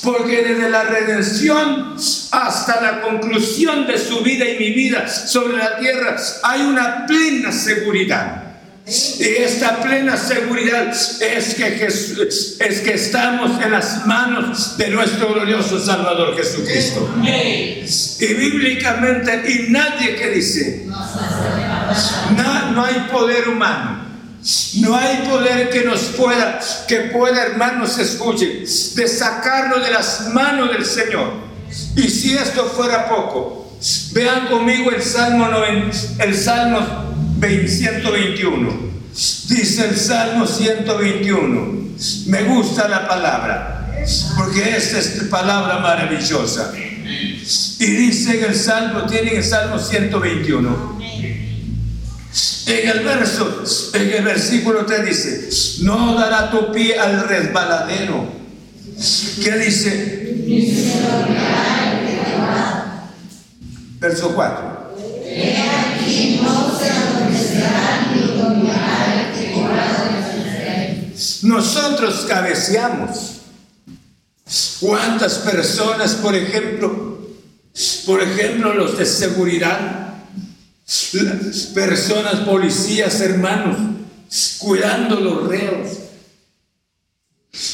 Porque 0.02 0.42
desde 0.42 0.68
la 0.68 0.84
redención 0.84 1.96
hasta 2.30 2.80
la 2.80 3.00
conclusión 3.02 3.86
de 3.86 3.98
su 3.98 4.20
vida 4.20 4.44
y 4.48 4.58
mi 4.58 4.72
vida 4.72 5.08
sobre 5.08 5.56
la 5.56 5.78
tierra 5.78 6.16
hay 6.42 6.62
una 6.62 7.06
plena 7.06 7.52
seguridad. 7.52 8.42
Y 8.84 9.24
esta 9.24 9.80
plena 9.80 10.16
seguridad 10.16 10.88
es 10.88 11.54
que, 11.54 11.86
es 11.86 12.80
que 12.80 12.94
estamos 12.94 13.62
en 13.62 13.70
las 13.70 14.04
manos 14.06 14.76
de 14.76 14.88
nuestro 14.88 15.32
glorioso 15.32 15.78
Salvador 15.78 16.36
Jesucristo. 16.36 17.08
Y 17.22 18.34
bíblicamente, 18.34 19.44
y 19.48 19.70
nadie 19.70 20.16
que 20.16 20.30
dice, 20.30 20.86
no 22.74 22.84
hay 22.84 23.06
poder 23.10 23.48
humano. 23.48 24.01
No 24.80 24.96
hay 24.96 25.28
poder 25.28 25.70
que 25.70 25.84
nos 25.84 26.00
pueda, 26.16 26.58
que 26.88 26.96
pueda, 27.12 27.44
hermanos, 27.44 27.96
escuchen, 27.98 28.60
de 28.60 29.08
sacarlo 29.08 29.78
de 29.78 29.90
las 29.90 30.28
manos 30.32 30.72
del 30.72 30.84
Señor. 30.84 31.32
Y 31.94 32.08
si 32.08 32.34
esto 32.34 32.64
fuera 32.64 33.08
poco, 33.08 33.78
vean 34.12 34.48
conmigo 34.48 34.90
el 34.90 35.00
Salmo, 35.00 35.46
el 36.18 36.36
Salmo 36.36 36.80
121. 37.40 38.92
Dice 39.48 39.88
el 39.88 39.96
Salmo 39.96 40.46
121. 40.46 41.82
Me 42.26 42.42
gusta 42.42 42.88
la 42.88 43.06
palabra, 43.06 43.92
porque 44.36 44.76
esta 44.76 44.98
es 44.98 45.24
palabra 45.30 45.78
maravillosa. 45.78 46.72
Y 46.74 47.86
dice 47.86 48.44
el 48.44 48.56
Salmo, 48.56 49.06
tiene 49.06 49.36
el 49.36 49.44
Salmo 49.44 49.78
121. 49.78 50.98
En 52.66 52.88
el 52.88 53.00
verso, 53.04 53.64
en 53.94 54.10
el 54.10 54.24
versículo 54.24 54.86
3 54.86 55.06
dice, 55.06 55.82
no 55.82 56.14
dará 56.14 56.50
tu 56.50 56.72
pie 56.72 56.98
al 56.98 57.28
resbaladero. 57.28 58.26
¿Qué 59.42 59.58
dice? 59.58 60.22
Verso 63.98 64.32
4. 64.34 64.82
Nosotros 71.42 72.26
cabeceamos. 72.28 73.42
¿Cuántas 74.80 75.38
personas, 75.38 76.14
por 76.14 76.34
ejemplo, 76.34 77.18
por 78.06 78.22
ejemplo, 78.22 78.74
los 78.74 78.98
de 78.98 79.06
seguridad, 79.06 80.11
personas, 81.74 82.40
policías, 82.46 83.20
hermanos, 83.20 83.76
cuidando 84.58 85.20
los 85.20 85.48
reos? 85.48 85.88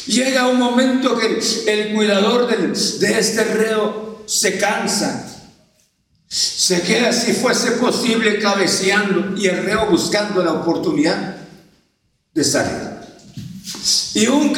Llega 0.07 0.49
un 0.49 0.59
momento 0.59 1.17
que 1.17 1.41
el 1.67 1.95
cuidador 1.95 2.49
de 2.49 3.19
este 3.19 3.45
reo 3.45 4.23
se 4.27 4.59
cansa 4.59 5.29
se 6.29 6.83
queda 6.83 7.13
si 7.13 7.33
fuese 7.33 7.73
posible 7.73 8.39
cabeceando 8.39 9.35
y 9.41 9.47
el 9.47 9.65
reo 9.65 9.87
buscando 9.91 10.45
la 10.45 10.53
oportunidad 10.53 11.37
de 12.35 12.45
salir. 12.45 12.99
Y 14.15 14.27
un, 14.27 14.53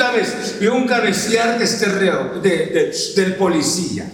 y 0.61 0.67
un 0.67 0.87
cabecear 0.89 1.59
de 1.59 1.65
este 1.65 1.87
reo, 1.87 2.41
del 2.43 3.37
policía. 3.37 4.11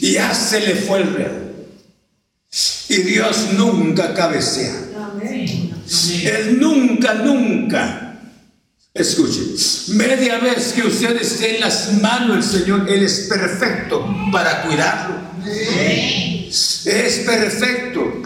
Y 0.00 0.12
ya 0.12 0.34
se 0.34 0.60
le 0.60 0.76
fue 0.76 1.00
el 1.00 1.14
reo. 1.14 1.47
Y 2.88 2.96
Dios 3.02 3.48
nunca 3.56 4.14
cabecea. 4.14 4.74
Él 6.24 6.58
nunca, 6.60 7.14
nunca. 7.14 8.04
Escuche, 8.94 9.40
media 9.94 10.38
vez 10.38 10.72
que 10.72 10.82
usted 10.82 11.16
esté 11.20 11.56
en 11.56 11.60
las 11.60 12.00
manos 12.00 12.50
del 12.50 12.60
Señor, 12.62 12.88
Él 12.90 13.04
es 13.04 13.26
perfecto 13.28 14.04
para 14.32 14.62
cuidarlo. 14.62 15.16
Es 16.84 17.18
perfecto 17.24 18.22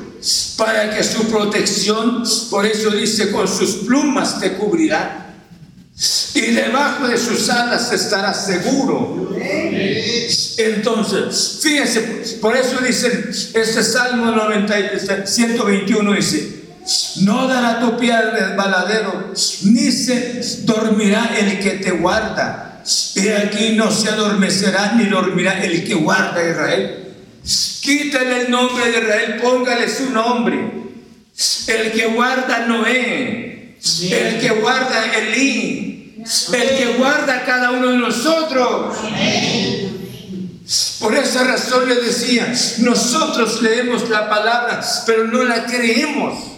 para 0.56 0.94
que 0.94 1.02
su 1.02 1.24
protección, 1.24 2.22
por 2.50 2.64
eso 2.64 2.90
dice, 2.90 3.30
con 3.32 3.48
sus 3.48 3.84
plumas 3.86 4.40
te 4.40 4.54
cubrirá. 4.54 5.21
Y 6.34 6.40
debajo 6.52 7.06
de 7.08 7.18
sus 7.18 7.48
alas 7.50 7.92
estará 7.92 8.32
seguro. 8.32 9.30
Entonces, 10.58 11.58
fíjense, 11.62 12.00
por 12.40 12.56
eso 12.56 12.78
dice 12.78 13.30
este 13.30 13.82
Salmo 13.82 14.30
90, 14.30 15.26
121 15.26 16.12
dice, 16.14 16.62
no 17.20 17.46
dará 17.46 17.80
tu 17.80 17.96
pie 17.96 18.12
al 18.12 18.32
resbaladero, 18.32 19.32
ni 19.62 19.92
se 19.92 20.40
dormirá 20.64 21.30
el 21.38 21.60
que 21.60 21.72
te 21.72 21.90
guarda. 21.92 22.82
Y 23.14 23.28
aquí 23.28 23.74
no 23.76 23.90
se 23.90 24.08
adormecerá 24.08 24.94
ni 24.94 25.06
dormirá 25.06 25.62
el 25.62 25.84
que 25.84 25.94
guarda 25.94 26.40
a 26.40 26.50
Israel. 26.50 27.14
Quítale 27.80 28.42
el 28.42 28.50
nombre 28.50 28.90
de 28.90 28.98
Israel, 28.98 29.40
póngale 29.42 29.88
su 29.88 30.10
nombre. 30.10 30.70
El 31.66 31.92
que 31.92 32.06
guarda 32.06 32.66
Noé, 32.66 33.51
el 34.10 34.40
que 34.40 34.50
guarda 34.60 35.12
Elí, 35.16 36.14
el 36.52 36.68
que 36.76 36.94
guarda 36.98 37.44
cada 37.44 37.72
uno 37.72 37.90
de 37.90 37.98
nosotros. 37.98 38.96
Por 41.00 41.14
esa 41.16 41.44
razón 41.44 41.88
le 41.88 41.96
decía, 41.96 42.52
nosotros 42.78 43.60
leemos 43.60 44.08
la 44.08 44.28
palabra, 44.28 44.80
pero 45.04 45.26
no 45.26 45.42
la 45.44 45.66
creemos. 45.66 46.52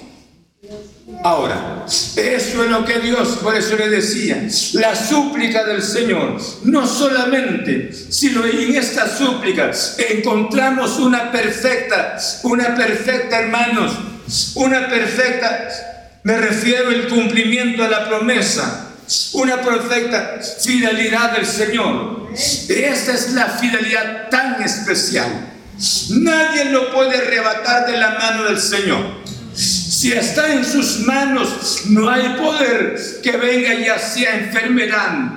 Ahora, 1.23 1.85
eso 1.87 2.65
es 2.65 2.71
lo 2.71 2.85
que 2.85 2.99
Dios, 3.01 3.39
por 3.43 3.57
eso 3.57 3.77
le 3.77 3.89
decía, 3.89 4.47
la 4.75 4.95
súplica 4.95 5.65
del 5.65 5.83
Señor, 5.83 6.39
no 6.65 6.87
solamente, 6.87 7.91
sino 8.11 8.45
en 8.45 8.75
esta 8.75 9.09
súplica 9.09 9.71
encontramos 10.11 10.99
una 10.99 11.33
perfecta, 11.33 12.19
una 12.43 12.75
perfecta, 12.75 13.39
hermanos, 13.39 13.93
una 14.55 14.89
perfecta, 14.89 15.94
me 16.25 16.39
refiero 16.39 16.89
al 16.89 17.07
cumplimiento 17.09 17.83
de 17.83 17.91
la 17.91 18.09
promesa, 18.09 18.89
una 19.35 19.61
perfecta 19.61 20.41
fidelidad 20.61 21.33
del 21.33 21.47
Señor. 21.47 22.31
Esta 22.33 23.13
es 23.13 23.33
la 23.33 23.47
fidelidad 23.47 24.31
tan 24.31 24.63
especial. 24.63 25.53
Nadie 26.11 26.67
lo 26.67 26.91
puede 26.93 27.19
arrebatar 27.19 27.87
de 27.87 27.99
la 27.99 28.19
mano 28.19 28.45
del 28.45 28.59
Señor. 28.59 29.23
Si 29.55 30.13
está 30.13 30.51
en 30.53 30.65
sus 30.65 31.01
manos, 31.01 31.83
no 31.91 32.09
hay 32.09 32.31
poder 32.37 32.97
que 33.23 33.37
venga 33.37 33.75
ya 33.75 33.99
sea 33.99 34.37
enfermedad, 34.37 35.29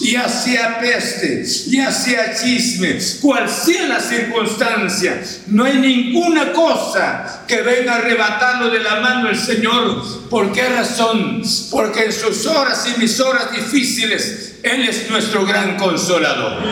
ya 0.00 0.28
sea 0.28 0.80
peste, 0.80 1.44
ya 1.68 1.92
sea 1.92 2.34
chisme, 2.34 2.98
cual 3.20 3.48
sea 3.50 3.86
la 3.86 4.00
circunstancia, 4.00 5.22
no 5.48 5.64
hay 5.64 5.78
ninguna 5.78 6.52
cosa 6.52 7.44
que 7.46 7.60
venga 7.60 7.94
a 7.94 7.96
arrebatarlo 7.96 8.70
de 8.70 8.80
la 8.80 9.00
mano 9.00 9.28
del 9.28 9.38
Señor. 9.38 10.28
¿Por 10.30 10.52
qué 10.52 10.68
razón? 10.68 11.42
Porque 11.70 12.04
en 12.04 12.12
sus 12.12 12.46
horas 12.46 12.86
y 12.94 12.98
mis 12.98 13.20
horas 13.20 13.52
difíciles, 13.52 14.54
Él 14.62 14.88
es 14.88 15.10
nuestro 15.10 15.44
gran 15.44 15.76
consolador. 15.76 16.62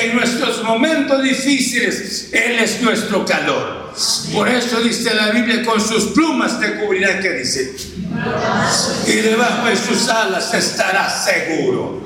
En 0.00 0.16
nuestros 0.16 0.62
momentos 0.64 1.22
difíciles, 1.22 2.30
Él 2.32 2.58
es 2.58 2.80
nuestro 2.80 3.24
calor. 3.24 3.92
Por 4.32 4.48
eso 4.48 4.80
dice 4.80 5.12
la 5.14 5.30
Biblia, 5.30 5.64
con 5.64 5.80
sus 5.80 6.12
plumas 6.12 6.60
te 6.60 6.76
cubrirá, 6.76 7.20
¿qué 7.20 7.32
dice? 7.32 7.74
Y 9.06 9.12
debajo 9.12 9.66
de 9.66 9.76
sus 9.76 10.08
alas 10.08 10.52
estará 10.54 11.08
seguro. 11.10 11.97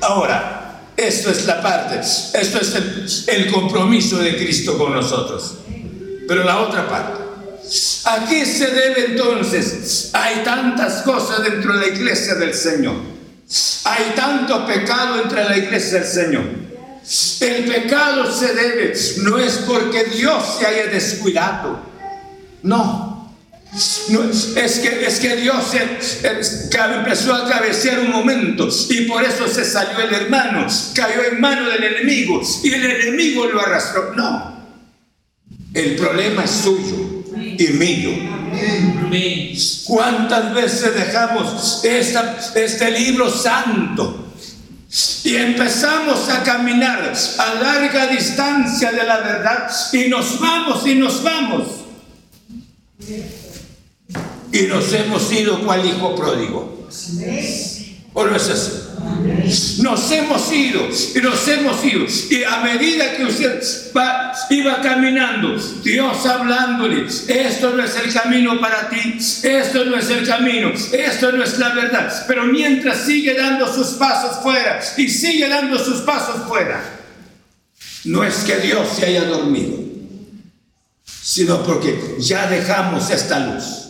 Ahora, 0.00 0.82
esto 0.96 1.30
es 1.30 1.46
la 1.46 1.60
parte, 1.62 2.00
esto 2.00 2.60
es 2.60 2.74
el, 2.74 3.44
el 3.44 3.52
compromiso 3.52 4.18
de 4.18 4.36
Cristo 4.36 4.76
con 4.76 4.92
nosotros. 4.92 5.54
Pero 6.28 6.44
la 6.44 6.60
otra 6.60 6.88
parte. 6.88 7.20
¿A 8.04 8.26
qué 8.28 8.46
se 8.46 8.66
debe 8.68 9.06
entonces? 9.06 10.10
Hay 10.12 10.42
tantas 10.44 11.02
cosas 11.02 11.42
dentro 11.42 11.76
de 11.78 11.86
la 11.86 11.94
iglesia 11.94 12.34
del 12.34 12.54
Señor. 12.54 12.94
Hay 13.84 14.12
tanto 14.14 14.66
pecado 14.66 15.22
entre 15.22 15.44
la 15.44 15.56
iglesia 15.56 16.00
del 16.00 16.08
Señor. 16.08 16.44
El 17.40 17.64
pecado 17.64 18.30
se 18.32 18.54
debe, 18.54 18.94
no 19.22 19.38
es 19.38 19.58
porque 19.66 20.04
Dios 20.04 20.58
se 20.58 20.66
haya 20.66 20.86
descuidado. 20.86 21.80
No. 22.62 23.09
Es, 23.72 24.80
que, 24.80 25.06
es 25.06 25.20
que 25.20 25.36
Dios 25.36 25.64
empezó 26.96 27.34
a 27.34 27.48
cabecear 27.48 28.00
un 28.00 28.10
momento 28.10 28.68
y 28.88 29.02
por 29.02 29.22
eso 29.22 29.46
se 29.46 29.64
salió 29.64 30.00
el 30.00 30.12
hermano, 30.12 30.66
cayó 30.94 31.24
en 31.30 31.40
mano 31.40 31.68
del 31.68 31.84
enemigo 31.84 32.40
y 32.64 32.72
el 32.72 32.84
enemigo 32.84 33.46
lo 33.46 33.60
arrastró. 33.60 34.12
No. 34.16 34.58
El 35.72 35.94
problema 35.94 36.44
es 36.44 36.50
suyo 36.50 37.24
y 37.36 37.68
mío. 37.74 38.10
¿Cuántas 39.86 40.52
veces 40.52 40.94
dejamos 40.94 41.82
este 41.84 42.90
libro 42.90 43.30
santo? 43.30 44.32
Y 45.22 45.36
empezamos 45.36 46.28
a 46.28 46.42
caminar 46.42 47.12
a 47.38 47.54
larga 47.54 48.08
distancia 48.08 48.90
de 48.90 49.04
la 49.04 49.18
verdad 49.18 49.70
y 49.92 50.08
nos 50.08 50.40
vamos 50.40 50.84
y 50.86 50.96
nos 50.96 51.22
vamos. 51.22 51.68
Y 54.52 54.62
nos 54.62 54.92
hemos 54.92 55.32
ido 55.32 55.60
cual 55.64 55.84
hijo 55.86 56.14
pródigo. 56.14 56.88
¿O 58.12 58.26
no 58.26 58.36
es 58.36 58.48
así? 58.48 58.72
Nos 59.82 60.10
hemos 60.10 60.52
ido 60.52 60.88
y 61.14 61.18
nos 61.20 61.48
hemos 61.48 61.84
ido. 61.84 62.06
Y 62.30 62.44
a 62.44 62.58
medida 62.60 63.16
que 63.16 63.24
usted 63.24 63.62
iba 64.50 64.80
caminando, 64.80 65.56
Dios 65.82 66.26
hablándole, 66.26 67.06
esto 67.06 67.70
no 67.70 67.84
es 67.84 67.96
el 67.96 68.12
camino 68.12 68.60
para 68.60 68.88
ti, 68.88 69.18
esto 69.42 69.84
no 69.84 69.96
es 69.96 70.10
el 70.10 70.26
camino, 70.26 70.72
esto 70.92 71.32
no 71.32 71.42
es 71.42 71.58
la 71.58 71.70
verdad. 71.70 72.24
Pero 72.26 72.46
mientras 72.46 73.04
sigue 73.04 73.34
dando 73.34 73.72
sus 73.72 73.88
pasos 73.94 74.42
fuera 74.42 74.80
y 74.96 75.08
sigue 75.08 75.48
dando 75.48 75.78
sus 75.78 76.00
pasos 76.00 76.46
fuera, 76.48 76.82
no 78.04 78.24
es 78.24 78.34
que 78.38 78.56
Dios 78.56 78.88
se 78.96 79.06
haya 79.06 79.24
dormido, 79.24 79.78
sino 81.04 81.62
porque 81.62 82.16
ya 82.18 82.48
dejamos 82.48 83.10
esta 83.10 83.38
luz. 83.40 83.89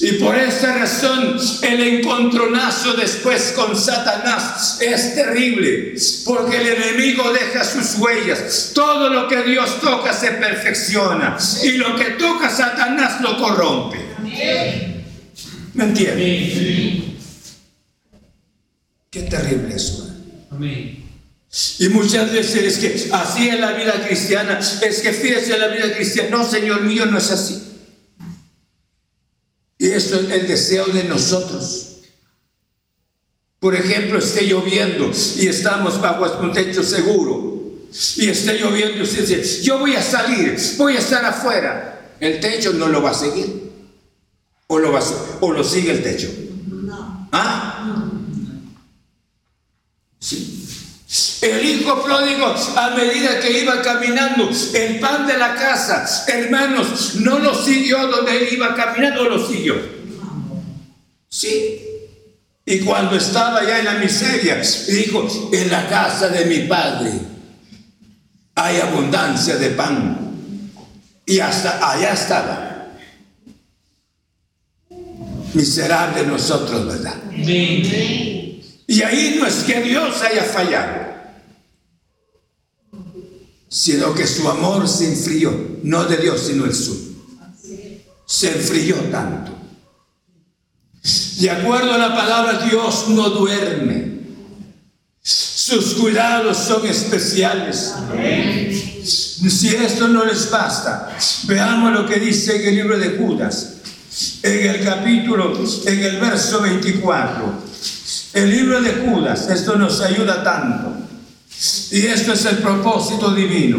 Y 0.00 0.12
por 0.14 0.36
esta 0.36 0.76
razón 0.78 1.36
el 1.62 1.80
encontronazo 1.80 2.94
después 2.94 3.52
con 3.56 3.76
Satanás 3.76 4.78
es 4.80 5.14
terrible, 5.14 5.94
porque 6.24 6.56
el 6.58 6.68
enemigo 6.68 7.32
deja 7.32 7.64
sus 7.64 7.98
huellas. 7.98 8.72
Todo 8.74 9.08
lo 9.08 9.28
que 9.28 9.42
Dios 9.42 9.80
toca 9.80 10.12
se 10.12 10.32
perfecciona 10.32 11.36
y 11.62 11.72
lo 11.72 11.96
que 11.96 12.04
toca 12.12 12.50
Satanás 12.50 13.20
lo 13.20 13.38
corrompe. 13.38 13.98
¿Me 15.74 15.84
entiendes? 15.84 17.14
Qué 19.10 19.22
terrible 19.22 19.74
eso. 19.74 20.10
Y 21.78 21.88
muchas 21.88 22.32
veces 22.32 22.64
es 22.64 22.78
que 22.78 23.12
así 23.12 23.48
es 23.48 23.60
la 23.60 23.72
vida 23.72 24.04
cristiana, 24.06 24.58
es 24.58 25.00
que 25.00 25.12
fíjese 25.12 25.56
la 25.56 25.68
vida 25.68 25.92
cristiana. 25.94 26.30
No, 26.30 26.48
Señor 26.48 26.82
mío, 26.82 27.06
no 27.06 27.18
es 27.18 27.30
así. 27.30 27.63
Y 29.84 29.88
esto 29.88 30.18
es 30.18 30.30
el 30.30 30.48
deseo 30.48 30.86
de 30.86 31.04
nosotros. 31.04 31.96
Por 33.60 33.74
ejemplo, 33.74 34.18
esté 34.18 34.46
lloviendo 34.46 35.10
y 35.36 35.46
estamos 35.46 36.00
bajo 36.00 36.40
un 36.40 36.54
techo 36.54 36.82
seguro. 36.82 37.82
Y 38.16 38.30
esté 38.30 38.58
lloviendo 38.58 38.96
y 38.96 39.02
usted 39.02 39.28
dice, 39.28 39.62
yo 39.62 39.78
voy 39.78 39.94
a 39.94 40.02
salir, 40.02 40.56
voy 40.78 40.96
a 40.96 41.00
estar 41.00 41.22
afuera. 41.22 42.16
El 42.18 42.40
techo 42.40 42.72
no 42.72 42.88
lo 42.88 43.02
va 43.02 43.10
a 43.10 43.14
seguir. 43.14 43.72
O 44.68 44.78
lo, 44.78 44.90
va 44.90 45.02
o 45.40 45.52
lo 45.52 45.62
sigue 45.62 45.90
el 45.90 46.02
techo. 46.02 46.30
No. 46.66 47.28
¿Ah? 47.30 48.10
Sí. 50.18 50.53
El 51.44 51.62
hijo 51.62 52.02
pródigo, 52.02 52.54
a 52.76 52.90
medida 52.90 53.38
que 53.38 53.60
iba 53.60 53.82
caminando, 53.82 54.48
el 54.74 54.98
pan 54.98 55.26
de 55.26 55.36
la 55.36 55.54
casa, 55.54 56.24
hermanos, 56.26 57.16
no 57.16 57.38
lo 57.38 57.54
siguió 57.54 58.06
donde 58.06 58.34
él 58.38 58.48
iba 58.52 58.74
caminando, 58.74 59.24
lo 59.28 59.46
siguió. 59.46 59.76
Sí. 61.28 61.80
Y 62.64 62.80
cuando 62.80 63.16
estaba 63.16 63.62
ya 63.62 63.78
en 63.78 63.84
la 63.84 63.94
miseria, 63.94 64.62
dijo, 64.88 65.28
en 65.52 65.70
la 65.70 65.86
casa 65.86 66.28
de 66.28 66.46
mi 66.46 66.60
padre 66.60 67.12
hay 68.54 68.80
abundancia 68.80 69.56
de 69.56 69.70
pan. 69.70 70.18
Y 71.26 71.40
hasta 71.40 71.90
allá 71.90 72.12
estaba. 72.12 72.86
Miserable 75.52 76.26
nosotros, 76.26 76.86
¿verdad? 76.86 77.16
Y 78.86 79.02
ahí 79.02 79.36
no 79.38 79.46
es 79.46 79.64
que 79.64 79.82
Dios 79.82 80.22
haya 80.22 80.44
fallado, 80.44 81.13
sino 83.68 84.14
que 84.14 84.26
su 84.26 84.48
amor 84.48 84.88
se 84.88 85.12
enfrió, 85.12 85.78
no 85.82 86.04
de 86.04 86.16
Dios, 86.16 86.40
sino 86.46 86.64
el 86.64 86.74
suyo. 86.74 87.14
Se 88.26 88.56
enfrió 88.56 88.96
tanto. 89.10 89.52
De 91.38 91.50
acuerdo 91.50 91.92
a 91.92 91.98
la 91.98 92.14
palabra, 92.14 92.66
Dios 92.66 93.08
no 93.08 93.28
duerme. 93.30 94.14
Sus 95.20 95.94
cuidados 95.94 96.58
son 96.58 96.86
especiales. 96.86 97.94
Si 99.02 99.68
esto 99.74 100.08
no 100.08 100.24
les 100.24 100.50
basta, 100.50 101.16
veamos 101.44 101.92
lo 101.92 102.06
que 102.06 102.20
dice 102.20 102.56
en 102.56 102.68
el 102.68 102.74
libro 102.76 102.98
de 102.98 103.18
Judas, 103.18 103.74
en 104.42 104.70
el 104.70 104.84
capítulo, 104.84 105.58
en 105.86 105.98
el 106.00 106.20
verso 106.20 106.60
24. 106.60 107.64
El 108.34 108.50
libro 108.50 108.80
de 108.80 108.92
Judas, 108.92 109.48
esto 109.50 109.76
nos 109.76 110.00
ayuda 110.00 110.42
tanto. 110.42 110.93
Y 111.94 112.06
esto 112.06 112.32
es 112.32 112.44
el 112.46 112.58
propósito 112.58 113.32
divino. 113.32 113.78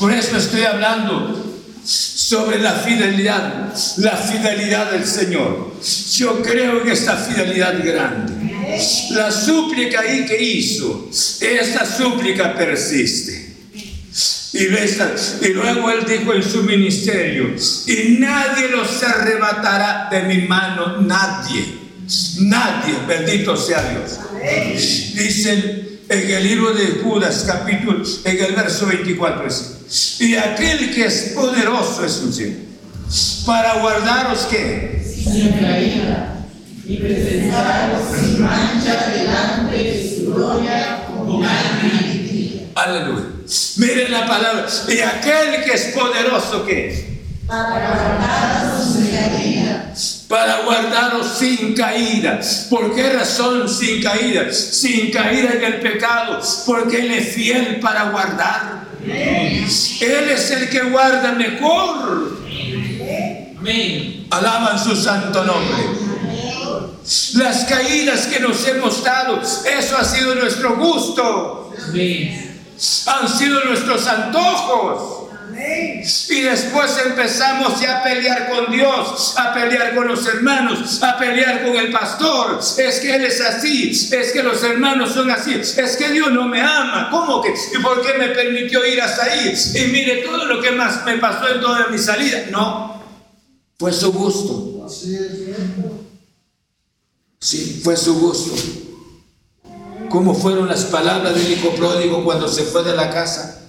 Por 0.00 0.12
eso 0.12 0.36
estoy 0.36 0.64
hablando 0.64 1.60
sobre 1.84 2.58
la 2.58 2.72
fidelidad, 2.72 3.72
la 3.98 4.16
fidelidad 4.16 4.90
del 4.90 5.06
Señor. 5.06 5.76
Yo 6.16 6.42
creo 6.42 6.82
en 6.82 6.88
esta 6.88 7.16
fidelidad 7.16 7.84
grande. 7.84 8.52
La 9.12 9.30
súplica 9.30 10.00
ahí 10.00 10.26
que 10.26 10.42
hizo, 10.42 11.08
esta 11.40 11.86
súplica 11.86 12.52
persiste. 12.52 13.54
Y, 14.52 14.64
y 14.64 15.52
luego 15.52 15.88
él 15.88 16.04
dijo 16.08 16.34
en 16.34 16.42
su 16.42 16.64
ministerio, 16.64 17.54
y 17.86 18.16
nadie 18.18 18.70
los 18.70 19.00
arrebatará 19.04 20.08
de 20.10 20.22
mi 20.24 20.48
mano, 20.48 21.00
nadie, 21.00 21.78
nadie, 22.40 22.94
bendito 23.06 23.56
sea 23.56 23.88
Dios. 23.88 24.18
Dicen 25.14 25.89
en 26.10 26.28
el 26.28 26.42
libro 26.42 26.74
de 26.74 27.00
Judas, 27.04 27.44
capítulo, 27.46 28.02
en 28.24 28.44
el 28.44 28.52
verso 28.56 28.86
24, 28.86 29.46
y 30.18 30.34
aquel 30.34 30.92
que 30.92 31.06
es 31.06 31.32
poderoso 31.36 32.04
es 32.04 32.18
un 32.18 32.70
para 33.46 33.80
guardaros 33.80 34.40
que 34.46 35.04
sin 35.04 35.52
caída 35.52 36.44
y 36.84 36.96
presentaros 36.96 38.02
sin 38.12 38.42
mancha 38.42 39.08
delante 39.14 39.76
de 39.76 40.16
su 40.16 40.34
gloria 40.34 41.06
con 41.06 41.44
Aleluya. 42.74 43.26
Miren 43.76 44.10
la 44.10 44.26
palabra. 44.26 44.66
Y 44.88 45.00
aquel 45.00 45.64
que 45.64 45.74
es 45.74 45.84
poderoso, 45.94 46.66
¿qué 46.66 46.88
es? 46.88 47.04
Para 47.46 47.88
guardaros. 47.88 48.99
Para 50.30 50.62
guardaros 50.62 51.26
sin 51.38 51.74
caída. 51.74 52.40
¿Por 52.70 52.94
qué 52.94 53.12
razón 53.12 53.68
sin 53.68 54.02
caída? 54.02 54.50
Sin 54.50 55.10
caída 55.10 55.52
en 55.52 55.64
el 55.64 55.80
pecado. 55.80 56.40
Porque 56.64 57.00
Él 57.00 57.10
es 57.10 57.34
fiel 57.34 57.80
para 57.80 58.04
guardar. 58.10 58.84
Él 59.04 60.30
es 60.30 60.50
el 60.52 60.70
que 60.70 60.80
guarda 60.84 61.32
mejor. 61.32 62.38
Amén. 63.58 64.26
Alaban 64.30 64.82
su 64.82 64.96
santo 64.96 65.44
nombre 65.44 66.00
las 67.34 67.64
caídas 67.64 68.26
que 68.26 68.38
nos 68.38 68.66
hemos 68.68 69.02
dado, 69.02 69.40
eso 69.40 69.96
ha 69.96 70.04
sido 70.04 70.34
nuestro 70.36 70.76
gusto. 70.76 71.72
Han 73.06 73.28
sido 73.28 73.64
nuestros 73.64 74.06
antojos. 74.06 75.19
Y 76.28 76.40
después 76.42 76.96
empezamos 77.04 77.80
ya 77.80 77.98
a 77.98 78.02
pelear 78.02 78.48
con 78.50 78.70
Dios, 78.72 79.34
a 79.36 79.52
pelear 79.52 79.94
con 79.94 80.08
los 80.08 80.26
hermanos, 80.26 81.02
a 81.02 81.18
pelear 81.18 81.64
con 81.64 81.76
el 81.76 81.90
pastor. 81.90 82.58
Es 82.78 83.00
que 83.00 83.14
Él 83.14 83.24
es 83.24 83.40
así, 83.40 83.90
es 83.90 84.32
que 84.32 84.42
los 84.42 84.62
hermanos 84.62 85.12
son 85.12 85.30
así, 85.30 85.54
es 85.54 85.96
que 85.96 86.10
Dios 86.10 86.32
no 86.32 86.48
me 86.48 86.60
ama. 86.60 87.08
¿Cómo 87.10 87.42
que? 87.42 87.50
¿Y 87.50 87.82
por 87.82 88.00
qué 88.02 88.18
me 88.18 88.28
permitió 88.28 88.84
ir 88.86 89.00
hasta 89.00 89.24
ahí? 89.24 89.54
Y 89.74 89.92
mire 89.92 90.22
todo 90.22 90.46
lo 90.46 90.60
que 90.60 90.72
más 90.72 91.04
me 91.04 91.18
pasó 91.18 91.48
en 91.48 91.60
toda 91.60 91.88
mi 91.88 91.98
salida. 91.98 92.46
No, 92.50 93.02
fue 93.78 93.92
su 93.92 94.12
gusto. 94.12 94.86
Sí, 97.38 97.80
fue 97.82 97.96
su 97.96 98.18
gusto. 98.18 98.52
¿Cómo 100.10 100.34
fueron 100.34 100.68
las 100.68 100.84
palabras 100.84 101.34
del 101.34 101.52
hijo 101.52 101.70
pródigo 101.70 102.24
cuando 102.24 102.48
se 102.48 102.64
fue 102.64 102.82
de 102.82 102.94
la 102.94 103.10
casa? 103.10 103.59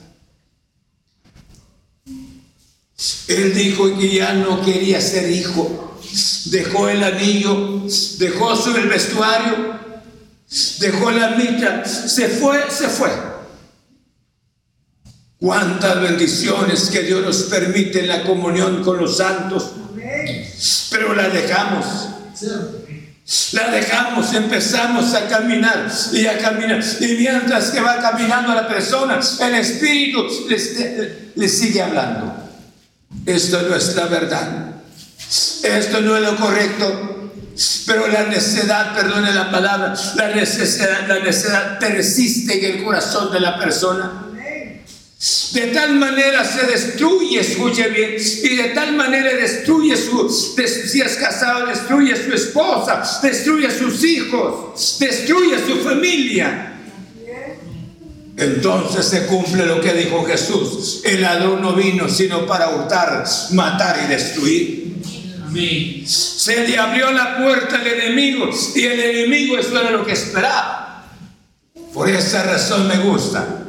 Él 3.34 3.54
dijo 3.54 3.98
que 3.98 4.10
ya 4.10 4.34
no 4.34 4.62
quería 4.62 5.02
ser 5.02 5.30
hijo. 5.30 6.00
Dejó 6.46 6.90
el 6.90 7.04
anillo, 7.04 7.84
dejó 8.18 8.54
el 8.76 8.88
vestuario, 8.88 9.80
dejó 10.80 11.12
la 11.12 11.30
mitra, 11.32 11.86
se 11.86 12.28
fue, 12.28 12.60
se 12.70 12.90
fue. 12.90 13.10
Cuántas 15.40 16.02
bendiciones 16.02 16.90
que 16.90 17.04
Dios 17.04 17.24
nos 17.24 17.44
permite 17.44 18.02
en 18.02 18.08
la 18.08 18.24
comunión 18.24 18.84
con 18.84 18.98
los 18.98 19.18
santos, 19.18 19.72
pero 20.90 21.16
la 21.16 21.30
dejamos. 21.30 21.86
La 23.54 23.70
dejamos, 23.70 24.34
empezamos 24.34 25.14
a 25.14 25.28
caminar 25.28 25.90
y 26.12 26.26
a 26.26 26.38
caminar. 26.38 26.84
Y 27.00 27.14
mientras 27.14 27.70
que 27.70 27.80
va 27.80 28.00
caminando 28.00 28.54
la 28.54 28.68
persona, 28.68 29.20
el 29.42 29.56
Espíritu 29.56 30.28
le, 31.36 31.48
sigue 31.48 31.82
hablando. 31.82 32.41
Esto 33.26 33.62
no 33.64 33.76
es 33.76 33.96
la 33.96 34.06
verdad. 34.08 34.76
Esto 35.64 36.02
no 36.02 36.18
es 36.18 36.24
lo 36.24 36.36
correcto. 36.36 37.32
Pero 37.86 38.08
la 38.08 38.24
necedad, 38.24 38.96
perdone 38.96 39.34
la 39.34 39.52
palabra, 39.52 39.94
la 40.16 40.30
necesidad, 40.30 41.08
la 41.08 41.20
necedad 41.20 41.80
persiste 41.80 42.58
en 42.58 42.78
el 42.78 42.84
corazón 42.84 43.32
de 43.32 43.40
la 43.40 43.60
persona. 43.60 44.28
De 45.54 45.68
tal 45.68 45.96
manera 45.96 46.44
se 46.44 46.66
destruye, 46.66 47.42
escuche 47.42 47.88
bien, 47.90 48.16
y 48.18 48.56
de 48.56 48.70
tal 48.70 48.94
manera 48.94 49.36
destruye 49.36 49.96
su, 49.96 50.28
si 50.30 51.02
es 51.02 51.16
casado, 51.18 51.68
destruye 51.68 52.16
su 52.16 52.34
esposa, 52.34 53.04
destruye 53.22 53.70
sus 53.70 54.04
hijos, 54.04 54.98
destruye 55.00 55.58
su 55.64 55.84
familia. 55.84 56.71
Entonces 58.42 59.06
se 59.06 59.28
cumple 59.28 59.66
lo 59.66 59.80
que 59.80 59.94
dijo 59.94 60.26
Jesús. 60.26 61.02
El 61.06 61.22
ladrón 61.22 61.62
no 61.62 61.74
vino 61.74 62.10
sino 62.10 62.46
para 62.46 62.70
hurtar, 62.70 63.24
matar 63.52 64.02
y 64.04 64.08
destruir. 64.08 64.82
Se 66.06 66.68
le 66.68 66.78
abrió 66.78 67.12
la 67.12 67.38
puerta 67.38 67.76
al 67.76 67.88
enemigo 67.88 68.50
y 68.76 68.86
el 68.86 69.00
enemigo 69.00 69.58
eso 69.58 69.80
era 69.80 69.92
lo 69.92 70.06
que 70.06 70.14
esperaba. 70.14 71.06
Por 71.94 72.10
esa 72.10 72.44
razón 72.44 72.88
me 72.88 72.98
gusta 72.98 73.62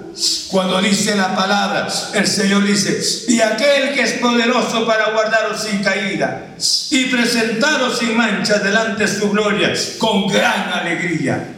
cuando 0.49 0.81
dice 0.83 1.17
la 1.17 1.35
palabra, 1.35 1.89
el 2.15 2.27
Señor 2.27 2.67
dice, 2.67 3.01
y 3.29 3.41
aquel 3.41 3.95
que 3.95 4.03
es 4.03 4.13
poderoso 4.15 4.87
para 4.87 5.11
guardaros 5.11 5.63
sin 5.63 5.83
caída 5.83 6.55
y 6.91 7.07
presentaros 7.07 7.99
sin 7.99 8.17
mancha 8.17 8.59
delante 8.59 9.05
de 9.05 9.09
su 9.09 9.31
gloria 9.31 9.73
con 9.97 10.29
gran 10.29 10.71
alegría. 10.71 11.55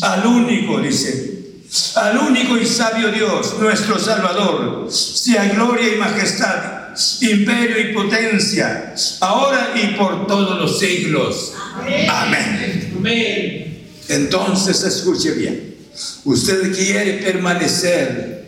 Al 0.00 0.26
único, 0.26 0.80
dice, 0.80 1.37
al 1.96 2.18
único 2.18 2.56
y 2.56 2.66
sabio 2.66 3.10
Dios, 3.10 3.56
nuestro 3.58 3.98
Salvador, 3.98 4.88
sea 4.90 5.46
gloria 5.48 5.94
y 5.94 5.98
majestad, 5.98 6.94
imperio 7.20 7.78
y 7.78 7.94
potencia, 7.94 8.94
ahora 9.20 9.72
y 9.74 9.94
por 9.94 10.26
todos 10.26 10.58
los 10.58 10.78
siglos. 10.78 11.52
Amén. 12.08 12.92
Amén. 12.96 13.88
Entonces 14.08 14.82
escuche 14.82 15.32
bien. 15.32 15.76
Usted 16.24 16.74
quiere 16.74 17.14
permanecer 17.14 18.38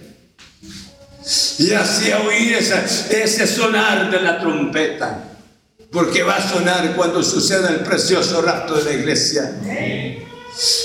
y 1.59 1.73
así 1.73 2.11
oír 2.13 2.57
ese 2.57 3.47
sonar 3.47 4.11
de 4.11 4.21
la 4.21 4.41
trompeta, 4.41 5.25
porque 5.93 6.23
va 6.23 6.37
a 6.37 6.49
sonar 6.49 6.97
cuando 6.97 7.23
suceda 7.23 7.69
el 7.69 7.81
precioso 7.81 8.41
rapto 8.41 8.77
de 8.77 8.85
la 8.85 8.93
iglesia. 8.93 9.53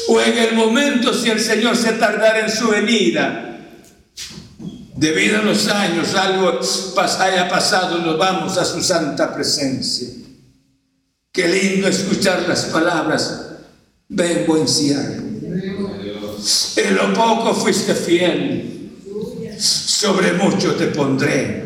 O 0.10 0.22
en 0.22 0.38
el 0.38 0.56
momento 0.56 1.14
si 1.14 1.30
el 1.30 1.40
Señor 1.40 1.76
se 1.76 1.94
tardara 1.94 2.42
en 2.42 2.52
su 2.52 2.70
venida, 2.70 3.60
debido 4.96 5.40
a 5.40 5.44
los 5.44 5.68
años, 5.68 6.14
algo 6.16 6.60
haya 7.20 7.50
pasado, 7.50 8.00
nos 8.00 8.18
vamos 8.18 8.58
a 8.58 8.66
su 8.66 8.82
santa 8.82 9.34
presencia. 9.34 10.08
Qué 11.32 11.48
lindo 11.48 11.88
escuchar 11.88 12.46
las 12.48 12.66
palabras, 12.66 13.46
ven 14.08 14.46
buen 14.48 14.68
siervo 14.68 15.26
en 16.76 16.96
lo 16.96 17.14
poco 17.14 17.54
fuiste 17.56 17.96
fiel, 17.96 18.92
sobre 19.58 20.34
mucho 20.34 20.76
te 20.76 20.88
pondré. 20.88 21.64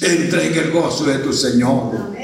Entra 0.00 0.42
en 0.42 0.54
el 0.54 0.70
gozo 0.70 1.04
de 1.04 1.18
tu 1.18 1.32
Señor. 1.32 2.14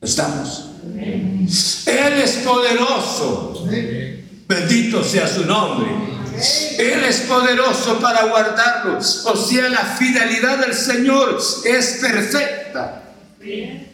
¿Estamos? 0.00 0.69
Él 0.96 2.12
es 2.22 2.32
poderoso. 2.44 3.66
Bendito 4.48 5.04
sea 5.04 5.26
su 5.26 5.44
nombre. 5.44 5.90
Él 6.78 7.04
es 7.04 7.20
poderoso 7.20 7.98
para 8.00 8.24
guardarlos. 8.24 9.26
O 9.26 9.36
sea, 9.36 9.68
la 9.68 9.84
fidelidad 9.84 10.58
del 10.58 10.74
Señor 10.74 11.38
es 11.64 11.98
perfecta. 12.00 13.02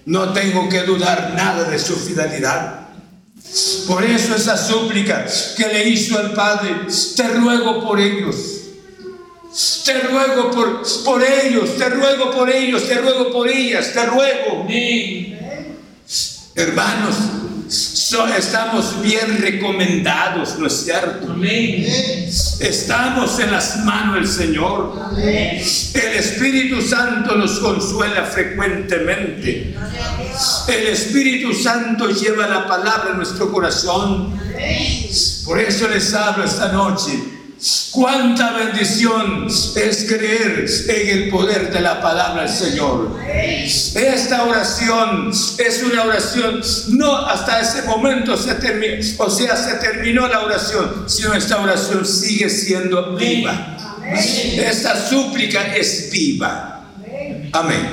No 0.05 0.32
tengo 0.32 0.68
que 0.68 0.82
dudar 0.82 1.34
nada 1.37 1.64
de 1.64 1.78
su 1.78 1.97
fidelidad. 1.97 2.87
Por 3.87 4.05
eso 4.05 4.34
esa 4.34 4.57
súplica 4.57 5.26
que 5.57 5.66
le 5.68 5.89
hizo 5.89 6.18
al 6.18 6.32
Padre, 6.32 6.70
te 7.16 7.28
ruego 7.28 7.84
por 7.84 8.01
ellos. 8.01 8.37
Te 9.84 10.01
ruego 10.01 10.51
por, 10.51 10.82
por 11.05 11.22
ellos, 11.22 11.76
te 11.78 11.89
ruego 11.89 12.30
por 12.32 12.51
ellos, 12.51 12.87
te 12.87 12.95
ruego 12.97 13.32
por 13.32 13.49
ellas, 13.49 13.93
te 13.93 14.05
ruego. 14.05 14.66
Hermanos, 16.59 17.16
estamos 18.38 19.02
bien 19.02 19.42
recomendados, 19.42 20.59
¿no 20.59 20.66
es 20.68 20.84
cierto? 20.84 21.36
Estamos 22.61 23.38
en 23.40 23.52
las 23.52 23.84
manos 23.84 24.14
del 24.14 24.26
Señor. 24.26 24.94
El 25.18 26.14
Espíritu 26.14 26.80
Santo 26.80 27.36
nos 27.36 27.59
consuela 27.59 28.24
frecuentemente. 28.24 29.76
El 30.68 30.86
Espíritu 30.86 31.52
Santo 31.52 32.09
lleva 32.09 32.46
la 32.46 32.66
palabra 32.66 33.11
en 33.11 33.18
nuestro 33.18 33.52
corazón. 33.52 34.40
Por 35.44 35.61
eso 35.61 35.88
les 35.88 36.14
hablo 36.14 36.42
esta 36.42 36.72
noche 36.72 37.36
Cuánta 37.90 38.52
bendición 38.52 39.46
es 39.46 40.04
creer 40.07 40.66
en 40.88 41.09
el 41.09 41.28
poder 41.30 41.72
de 41.72 41.80
la 41.80 42.02
palabra 42.02 42.42
del 42.42 42.52
Señor. 42.52 43.18
Esta 43.24 44.44
oración 44.44 45.30
es 45.30 45.82
una 45.82 46.04
oración, 46.04 46.61
no 46.88 47.16
hasta 47.16 47.61
ese 47.61 47.82
momento 47.82 48.36
se 48.36 48.54
terminó, 48.57 49.02
o 49.18 49.30
sea, 49.30 49.57
se 49.57 49.74
terminó 49.76 50.28
la 50.28 50.40
oración, 50.40 51.04
sino 51.07 51.32
esta 51.32 51.62
oración 51.62 52.04
sigue 52.04 52.50
siendo 52.50 53.16
viva. 53.16 53.78
Esta 54.12 55.09
súplica 55.09 55.74
es 55.74 56.11
viva. 56.11 56.84
Amén. 57.52 57.88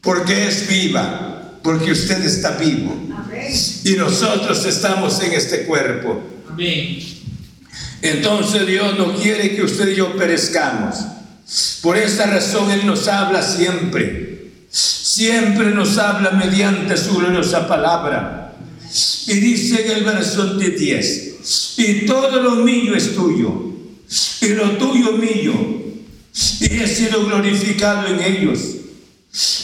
Porque 0.00 0.48
es 0.48 0.68
viva, 0.68 1.52
porque 1.62 1.92
usted 1.92 2.24
está 2.24 2.50
vivo. 2.52 2.96
Y 3.84 3.92
nosotros 3.92 4.64
estamos 4.64 5.22
en 5.22 5.34
este 5.34 5.64
cuerpo. 5.64 6.20
Amén. 6.50 7.17
Entonces 8.02 8.66
Dios 8.66 8.96
no 8.96 9.14
quiere 9.14 9.56
que 9.56 9.62
usted 9.62 9.88
y 9.88 9.96
yo 9.96 10.16
perezcamos. 10.16 10.96
Por 11.82 11.96
esta 11.96 12.26
razón 12.26 12.70
Él 12.70 12.86
nos 12.86 13.08
habla 13.08 13.42
siempre. 13.42 14.28
Siempre 14.70 15.70
nos 15.70 15.98
habla 15.98 16.32
mediante 16.32 16.96
su 16.96 17.16
gloriosa 17.16 17.66
palabra. 17.66 18.54
Y 19.26 19.34
dice 19.34 19.84
en 19.84 19.98
el 19.98 20.04
verso 20.04 20.54
10, 20.54 21.74
y 21.76 22.06
todo 22.06 22.42
lo 22.42 22.56
mío 22.56 22.94
es 22.94 23.14
tuyo, 23.14 23.74
y 24.40 24.48
lo 24.48 24.70
tuyo 24.78 25.12
mío, 25.12 25.52
y 26.60 26.64
he 26.64 26.86
sido 26.86 27.26
glorificado 27.26 28.06
en 28.08 28.22
ellos. 28.22 28.60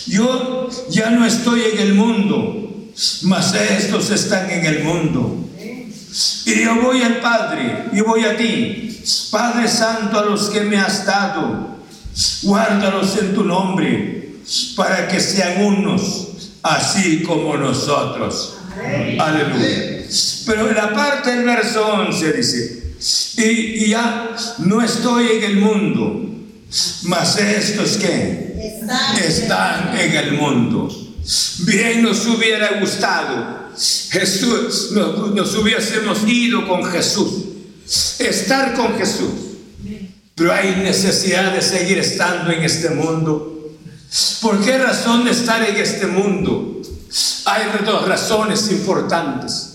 Yo 0.06 0.68
ya 0.90 1.10
no 1.10 1.24
estoy 1.24 1.62
en 1.72 1.78
el 1.78 1.94
mundo, 1.94 2.90
mas 3.22 3.54
estos 3.54 4.10
están 4.10 4.50
en 4.50 4.66
el 4.66 4.84
mundo 4.84 5.43
y 6.46 6.62
yo 6.62 6.80
voy 6.80 7.02
al 7.02 7.20
Padre, 7.20 7.86
y 7.92 8.00
voy 8.00 8.24
a 8.24 8.36
ti, 8.36 9.00
Padre 9.30 9.68
Santo, 9.68 10.18
a 10.18 10.24
los 10.24 10.50
que 10.50 10.60
me 10.60 10.76
has 10.76 11.06
dado, 11.06 11.78
guárdalos 12.42 13.16
en 13.18 13.34
tu 13.34 13.44
nombre, 13.44 14.38
para 14.76 15.08
que 15.08 15.20
sean 15.20 15.64
unos, 15.64 16.28
así 16.62 17.22
como 17.22 17.56
nosotros. 17.56 18.56
Aleluya. 19.18 20.04
Pero 20.46 20.68
en 20.68 20.74
la 20.74 20.92
parte 20.92 21.34
del 21.34 21.44
verso 21.44 21.86
11 21.86 22.32
dice, 22.32 22.84
y, 23.36 23.88
ya 23.88 24.30
no 24.58 24.82
estoy 24.82 25.28
en 25.38 25.44
el 25.44 25.56
mundo, 25.56 26.30
mas 27.04 27.38
estos 27.38 27.96
que 27.96 28.72
están 29.18 29.96
en 29.98 30.14
el 30.14 30.32
mundo. 30.32 30.88
Bien 31.60 32.02
nos 32.02 32.26
hubiera 32.26 32.80
gustado 32.80 33.63
Jesús, 33.76 34.92
nos, 34.92 35.54
hubiésemos 35.56 36.22
ido 36.26 36.66
con 36.68 36.84
Jesús, 36.84 37.44
estar 38.18 38.74
con 38.74 38.96
Jesús. 38.96 39.30
Pero 40.34 40.52
hay 40.52 40.76
necesidad 40.76 41.52
de 41.52 41.62
seguir 41.62 41.98
estando 41.98 42.50
en 42.50 42.62
este 42.62 42.90
mundo. 42.90 43.72
¿Por 44.40 44.64
qué 44.64 44.78
razón 44.78 45.24
de 45.24 45.30
estar 45.30 45.62
en 45.68 45.76
este 45.76 46.06
mundo? 46.06 46.82
Hay 47.46 47.62
dos 47.84 48.08
razones 48.08 48.70
importantes. 48.70 49.70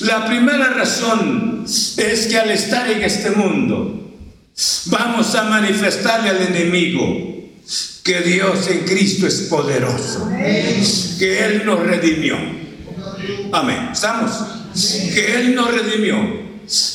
La 0.00 0.26
primera 0.26 0.70
razón 0.70 1.64
es 1.96 2.26
que 2.26 2.38
al 2.38 2.50
estar 2.50 2.90
en 2.90 3.02
este 3.02 3.30
mundo 3.30 4.12
vamos 4.86 5.34
a 5.34 5.44
manifestarle 5.44 6.30
al 6.30 6.42
enemigo 6.42 7.28
que 8.02 8.20
Dios 8.22 8.66
en 8.68 8.84
Cristo 8.84 9.26
es 9.26 9.42
poderoso, 9.42 10.28
que 11.18 11.44
Él 11.44 11.66
nos 11.66 11.80
redimió 11.80 12.57
Amén. 13.52 13.90
¿Estamos? 13.92 14.30
Que 15.14 15.36
Él 15.36 15.54
nos 15.54 15.72
redimió. 15.72 16.48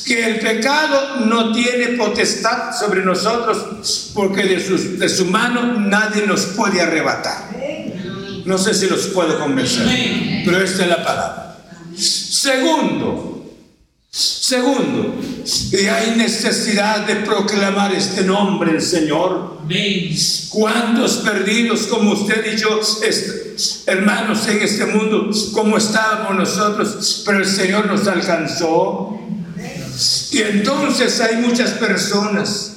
Que 0.06 0.26
el 0.26 0.38
pecado 0.38 1.26
no 1.26 1.52
tiene 1.52 1.96
potestad 1.96 2.72
sobre 2.78 3.04
nosotros 3.04 4.12
porque 4.14 4.44
de 4.44 4.64
su, 4.64 4.98
de 4.98 5.08
su 5.08 5.26
mano 5.26 5.80
nadie 5.80 6.26
nos 6.26 6.42
puede 6.46 6.80
arrebatar. 6.80 7.50
No 8.44 8.58
sé 8.58 8.74
si 8.74 8.86
los 8.86 9.06
puedo 9.08 9.38
convencer, 9.40 10.42
pero 10.44 10.62
esta 10.62 10.84
es 10.84 10.88
la 10.88 11.02
palabra. 11.02 11.56
Segundo, 11.96 13.23
Segundo, 14.46 15.14
y 15.72 15.86
hay 15.86 16.16
necesidad 16.16 17.06
de 17.06 17.16
proclamar 17.16 17.94
este 17.94 18.24
nombre 18.24 18.72
del 18.72 18.82
Señor. 18.82 19.60
¿Cuántos 20.50 21.16
perdidos 21.24 21.86
como 21.86 22.12
usted 22.12 22.52
y 22.52 22.58
yo, 22.58 22.78
hermanos 23.86 24.46
en 24.46 24.60
este 24.60 24.84
mundo, 24.84 25.30
como 25.54 25.78
estábamos 25.78 26.36
nosotros, 26.36 27.22
pero 27.24 27.38
el 27.38 27.46
Señor 27.46 27.86
nos 27.86 28.06
alcanzó? 28.06 29.18
Y 30.30 30.42
entonces 30.42 31.18
hay 31.22 31.36
muchas 31.36 31.70
personas. 31.70 32.72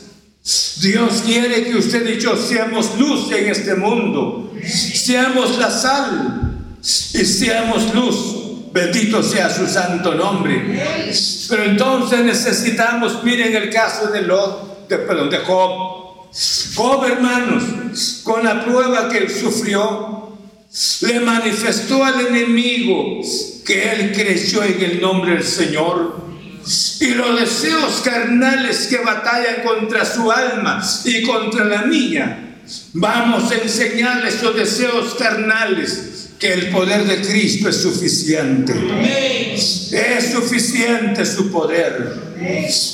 Dios 0.81 1.21
quiere 1.25 1.65
que 1.65 1.75
usted 1.75 2.17
y 2.17 2.17
yo 2.17 2.37
seamos 2.37 2.97
luz 2.97 3.29
en 3.33 3.49
este 3.49 3.75
mundo, 3.75 4.53
seamos 4.63 5.57
la 5.57 5.69
sal 5.69 6.61
y 6.81 7.25
seamos 7.25 7.93
luz 7.93 8.36
Bendito 8.77 9.23
sea 9.23 9.49
su 9.49 9.65
santo 9.65 10.13
nombre. 10.13 11.11
Pero 11.49 11.63
entonces 11.63 12.23
necesitamos, 12.23 13.23
miren 13.23 13.55
el 13.55 13.71
caso 13.71 14.11
de 14.11 14.21
Lot, 14.21 14.87
de, 14.87 14.99
perdón, 14.99 15.31
de 15.31 15.39
Job. 15.39 16.29
Job, 16.75 17.05
hermanos, 17.05 18.21
con 18.23 18.43
la 18.43 18.63
prueba 18.63 19.09
que 19.09 19.17
él 19.17 19.31
sufrió, 19.31 20.37
le 21.01 21.19
manifestó 21.21 22.05
al 22.05 22.27
enemigo 22.27 23.19
que 23.65 23.91
él 23.93 24.11
creció 24.13 24.63
en 24.63 24.79
el 24.79 25.01
nombre 25.01 25.33
del 25.33 25.43
Señor. 25.43 26.27
Y 26.99 27.15
los 27.15 27.39
deseos 27.39 28.01
carnales 28.05 28.85
que 28.85 28.97
batallan 28.97 29.63
contra 29.65 30.05
su 30.05 30.31
alma 30.31 30.83
y 31.03 31.23
contra 31.23 31.65
la 31.65 31.81
mía, 31.81 32.59
vamos 32.93 33.51
a 33.51 33.55
enseñarle 33.55 34.29
esos 34.29 34.55
deseos 34.55 35.15
carnales 35.15 36.26
que 36.39 36.53
el 36.53 36.69
poder 36.69 37.05
de 37.05 37.21
Cristo 37.21 37.69
es 37.69 37.77
suficiente. 37.77 38.73
Es 39.55 40.31
suficiente 40.31 41.25
su 41.25 41.51
poder. 41.51 42.27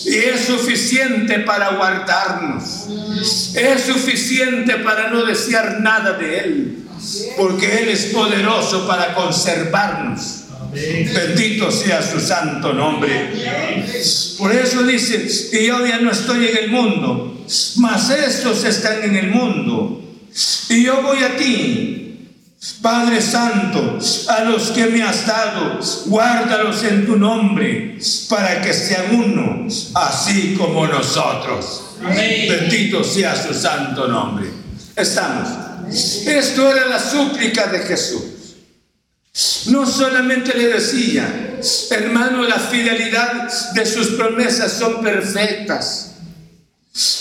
Y 0.06 0.16
es 0.16 0.46
suficiente 0.46 1.40
para 1.40 1.76
guardarnos. 1.76 2.88
Es 3.56 3.82
suficiente 3.84 4.78
para 4.78 5.10
no 5.10 5.26
desear 5.26 5.82
nada 5.82 6.14
de 6.14 6.40
Él. 6.40 6.78
Porque 7.36 7.80
Él 7.80 7.90
es 7.90 8.06
poderoso 8.06 8.88
para 8.88 9.14
conservarnos. 9.14 10.40
Bendito 10.74 11.70
sea 11.70 12.02
su 12.02 12.20
santo 12.20 12.74
nombre. 12.74 13.30
Por 14.38 14.56
eso 14.56 14.84
dice, 14.84 15.28
y 15.52 15.68
yo 15.68 15.86
ya 15.86 16.00
no 16.00 16.12
estoy 16.12 16.48
en 16.48 16.58
el 16.58 16.72
mundo, 16.72 17.46
mas 17.78 18.10
estos 18.10 18.64
están 18.64 19.04
en 19.04 19.16
el 19.16 19.28
mundo. 19.28 20.02
Y 20.70 20.84
yo 20.84 21.04
voy 21.04 21.24
a 21.24 21.36
ti 21.38 22.04
Padre 22.82 23.22
Santo, 23.22 24.00
a 24.30 24.44
los 24.46 24.72
que 24.72 24.86
me 24.86 25.04
has 25.04 25.28
dado, 25.28 25.80
guárdalos 26.06 26.84
en 26.84 27.06
tu 27.06 27.18
nombre, 27.18 27.98
para 28.30 28.62
que 28.62 28.74
sean 28.74 29.14
uno, 29.14 29.68
así 29.96 30.56
como 30.58 30.88
nosotros. 30.88 31.82
Bendito 32.00 33.04
sea 33.04 33.36
su 33.36 33.54
santo 33.54 34.08
nombre. 34.08 34.48
Estamos. 34.96 35.50
Esto 36.26 36.72
era 36.72 36.88
la 36.88 37.00
súplica 37.00 37.68
de 37.68 37.80
Jesús. 37.80 38.24
No 39.68 39.86
solamente 39.86 40.58
le 40.58 40.68
decía, 40.68 41.60
hermano, 41.92 42.44
la 42.44 42.60
fidelidad 42.60 43.50
de 43.74 43.86
sus 43.86 44.12
promesas 44.12 44.72
son 44.72 45.02
perfectas. 45.02 46.16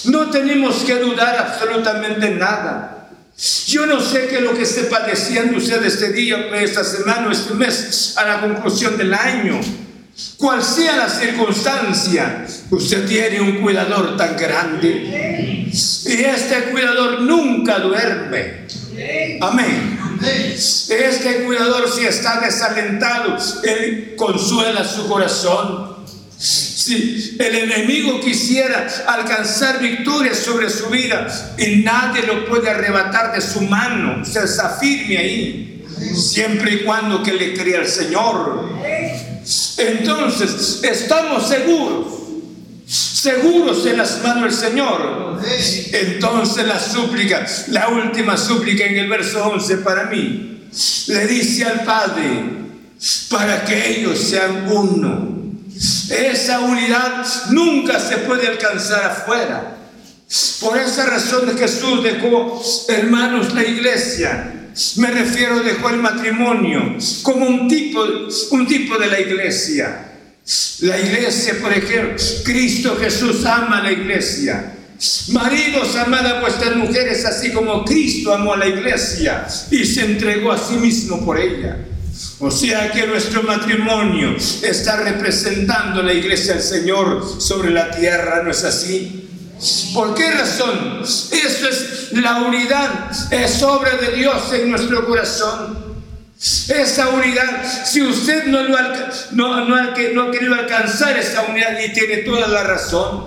No 0.05 0.31
tenemos 0.31 0.85
que 0.85 0.97
dudar 0.97 1.37
absolutamente 1.37 2.31
nada. 2.31 3.02
Yo 3.67 3.87
no 3.87 4.01
sé 4.01 4.27
qué 4.29 4.37
es 4.37 4.43
lo 4.43 4.55
que 4.55 4.63
esté 4.63 4.83
padeciendo 4.85 5.59
usted 5.59 5.85
este 5.85 6.13
día, 6.13 6.37
esta 6.61 6.85
semana, 6.85 7.33
este 7.33 7.55
mes, 7.55 8.15
a 8.17 8.25
la 8.25 8.41
conclusión 8.41 8.97
del 8.97 9.15
año. 9.15 9.61
Cual 10.37 10.63
sea 10.63 10.97
la 10.97 11.09
circunstancia, 11.09 12.47
usted 12.71 13.07
tiene 13.07 13.41
un 13.41 13.63
cuidador 13.63 14.17
tan 14.17 14.37
grande. 14.37 15.69
Y 15.73 16.25
este 16.25 16.71
cuidador 16.71 17.23
nunca 17.23 17.79
duerme. 17.79 18.67
Amén. 19.41 19.99
Este 20.23 21.45
cuidador 21.45 21.91
si 21.91 22.05
está 22.05 22.41
desalentado, 22.41 23.37
él 23.65 24.15
consuela 24.17 24.85
su 24.85 25.09
corazón. 25.09 25.92
Si 26.43 27.37
el 27.39 27.55
enemigo 27.55 28.21
quisiera 28.21 28.89
alcanzar 29.07 29.79
victoria 29.79 30.35
sobre 30.35 30.69
su 30.69 30.89
vida 30.89 31.29
y 31.57 31.77
nadie 31.85 32.25
lo 32.25 32.47
puede 32.47 32.69
arrebatar 32.69 33.33
de 33.33 33.41
su 33.41 33.61
mano, 33.61 34.25
se 34.25 34.41
afirme 34.41 35.19
ahí, 35.19 35.85
siempre 36.17 36.73
y 36.75 36.79
cuando 36.79 37.23
que 37.23 37.33
le 37.33 37.55
crea 37.55 37.83
el 37.83 37.87
Señor. 37.87 38.71
Entonces, 39.79 40.81
estamos 40.83 41.49
seguros, 41.49 42.07
seguros 42.89 43.87
en 43.87 43.99
las 43.99 44.21
manos 44.25 44.43
del 44.43 44.71
Señor. 44.71 45.41
Entonces 45.93 46.67
la 46.67 46.81
súplica, 46.81 47.47
la 47.69 47.89
última 47.89 48.37
súplica 48.37 48.85
en 48.85 48.97
el 48.97 49.09
verso 49.09 49.45
11 49.47 49.77
para 49.77 50.07
mí, 50.07 50.69
le 51.07 51.27
dice 51.29 51.67
al 51.67 51.85
Padre, 51.85 52.43
para 53.31 53.65
que 53.65 54.01
ellos 54.01 54.19
sean 54.19 54.67
uno 54.69 55.42
esa 56.11 56.61
unidad 56.61 57.25
nunca 57.51 57.99
se 57.99 58.19
puede 58.19 58.47
alcanzar 58.47 59.05
afuera. 59.05 59.79
Por 60.61 60.79
esa 60.79 61.07
razón 61.07 61.57
Jesús 61.59 62.03
dejó, 62.03 62.63
hermanos, 62.89 63.53
la 63.55 63.65
iglesia. 63.65 64.53
Me 64.97 65.11
refiero, 65.11 65.61
dejó 65.61 65.91
el 65.91 65.99
matrimonio 65.99 66.97
como 67.23 67.47
un 67.47 67.69
tipo, 67.69 68.03
un 68.51 68.67
tipo 68.67 68.97
de 68.97 69.07
la 69.09 69.21
iglesia. 69.21 70.09
La 70.81 70.99
iglesia, 70.99 71.59
por 71.61 71.73
ejemplo, 71.73 72.17
Cristo 72.45 72.97
Jesús 72.99 73.45
ama 73.45 73.79
a 73.79 73.83
la 73.83 73.93
iglesia. 73.93 74.75
Maridos, 75.29 75.97
amad 75.97 76.27
a 76.27 76.41
vuestras 76.41 76.77
mujeres 76.77 77.25
así 77.25 77.51
como 77.51 77.85
Cristo 77.85 78.33
amó 78.33 78.55
a 78.55 78.57
la 78.57 78.69
iglesia 78.69 79.47
y 79.71 79.85
se 79.85 80.05
entregó 80.05 80.53
a 80.53 80.59
sí 80.59 80.75
mismo 80.75 81.25
por 81.25 81.39
ella. 81.39 81.77
O 82.41 82.51
sea 82.51 82.91
que 82.91 83.07
nuestro 83.07 83.43
matrimonio 83.45 84.37
está 84.37 84.97
representando 84.97 86.03
la 86.03 86.13
iglesia 86.13 86.55
del 86.55 86.63
Señor 86.63 87.25
sobre 87.41 87.71
la 87.71 87.91
tierra, 87.91 88.43
¿no 88.43 88.51
es 88.51 88.65
así? 88.65 89.29
¿Por 89.95 90.15
qué 90.15 90.29
razón? 90.33 91.03
Eso 91.03 91.69
es 91.69 92.13
la 92.13 92.43
unidad, 92.43 93.11
es 93.31 93.63
obra 93.63 93.97
de 93.97 94.17
Dios 94.17 94.53
en 94.53 94.71
nuestro 94.71 95.07
corazón. 95.07 95.93
Esa 96.69 97.11
unidad, 97.11 97.63
si 97.85 98.03
usted 98.03 98.47
no, 98.47 98.65
lo 98.65 98.77
no, 99.31 99.77
ha 99.77 99.95
querido 99.95 100.55
alcanzar 100.55 101.17
esa 101.17 101.43
unidad 101.43 101.79
y 101.79 101.93
tiene 101.93 102.19
toda 102.19 102.49
la 102.49 102.65
razón, 102.65 103.27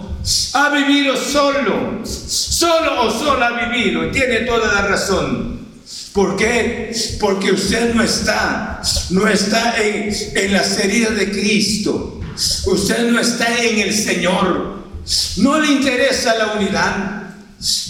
ha 0.53 0.69
vivido 0.71 1.15
solo, 1.15 2.01
solo 2.03 3.03
o 3.03 3.11
sola 3.11 3.47
ha 3.47 3.69
vivido, 3.69 4.05
y 4.05 4.11
tiene 4.11 4.39
toda 4.39 4.73
la 4.73 4.81
razón. 4.81 5.55
¿Por 6.16 6.38
qué? 6.38 6.95
Porque 7.20 7.51
usted 7.51 7.93
no 7.93 8.01
está, 8.01 8.82
no 9.09 9.28
está 9.28 9.76
en, 9.84 10.16
en 10.34 10.53
las 10.53 10.80
heridas 10.80 11.13
de 11.18 11.30
Cristo. 11.30 12.22
Usted 12.68 13.11
no 13.11 13.20
está 13.20 13.61
en 13.61 13.80
el 13.80 13.93
Señor. 13.93 14.80
No 15.36 15.59
le 15.59 15.74
interesa 15.74 16.36
la 16.36 16.53
unidad. 16.53 17.24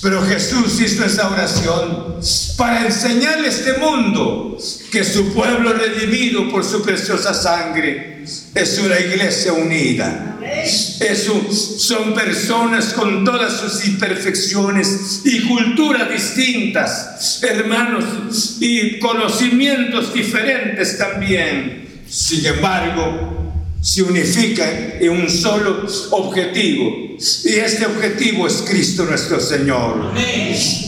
Pero 0.02 0.22
Jesús 0.22 0.80
hizo 0.80 1.04
esa 1.04 1.30
oración 1.30 2.16
para 2.58 2.86
enseñarle 2.86 3.48
a 3.48 3.50
este 3.50 3.74
mundo 3.74 4.58
que 4.92 5.04
su 5.04 5.34
pueblo 5.34 5.74
redimido 5.74 6.50
por 6.50 6.64
su 6.64 6.82
preciosa 6.82 7.34
sangre 7.34 8.24
es 8.54 8.80
una 8.80 9.00
iglesia 9.00 9.54
unida 9.54 10.36
son 10.68 12.14
personas 12.14 12.94
con 12.94 13.24
todas 13.24 13.60
sus 13.60 13.86
imperfecciones 13.88 15.22
y 15.24 15.42
culturas 15.48 16.10
distintas, 16.10 17.42
hermanos, 17.44 18.58
y 18.60 19.00
conocimientos 19.00 20.14
diferentes 20.14 20.98
también. 20.98 22.04
Sin 22.08 22.46
embargo, 22.46 23.45
se 23.86 24.02
unifican 24.02 24.96
en 25.00 25.12
un 25.12 25.30
solo 25.30 25.86
objetivo. 26.10 27.16
Y 27.44 27.54
este 27.54 27.86
objetivo 27.86 28.48
es 28.48 28.64
Cristo 28.68 29.06
nuestro 29.06 29.40
Señor. 29.40 30.12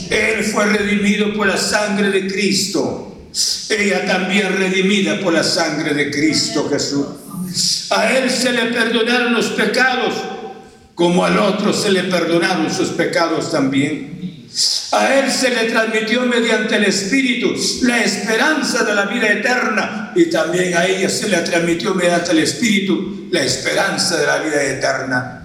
Él 0.10 0.44
fue 0.44 0.66
redimido 0.66 1.32
por 1.36 1.46
la 1.46 1.58
sangre 1.58 2.10
de 2.10 2.26
Cristo. 2.28 3.30
Ella 3.70 4.04
también 4.08 4.58
redimida 4.58 5.20
por 5.20 5.32
la 5.32 5.44
sangre 5.44 5.94
de 5.94 6.10
Cristo 6.10 6.68
Jesús. 6.72 7.06
A 7.92 8.18
él 8.18 8.32
se 8.32 8.52
le 8.52 8.66
perdonaron 8.72 9.32
los 9.32 9.46
pecados, 9.52 10.16
como 10.96 11.24
al 11.24 11.38
otro 11.38 11.74
se 11.74 11.92
le 11.92 12.02
perdonaron 12.06 12.74
sus 12.74 12.90
pecados 12.90 13.52
también. 13.52 14.17
A 14.92 15.14
él 15.14 15.32
se 15.32 15.52
le 15.52 15.66
transmitió 15.66 16.22
mediante 16.22 16.78
el 16.78 16.86
Espíritu 16.86 17.54
la 17.84 18.04
esperanza 18.04 18.84
de 18.84 18.96
la 18.96 19.06
vida 19.06 19.30
eterna 19.30 20.12
y 20.16 20.26
también 20.32 20.76
a 20.76 20.86
ella 20.86 21.10
se 21.10 21.30
le 21.30 21.38
transmitió 21.38 21.94
mediante 21.94 22.32
el 22.32 22.40
Espíritu 22.40 23.28
la 23.32 23.44
esperanza 23.44 24.18
de 24.18 24.26
la 24.26 24.38
vida 24.40 24.64
eterna. 24.64 25.44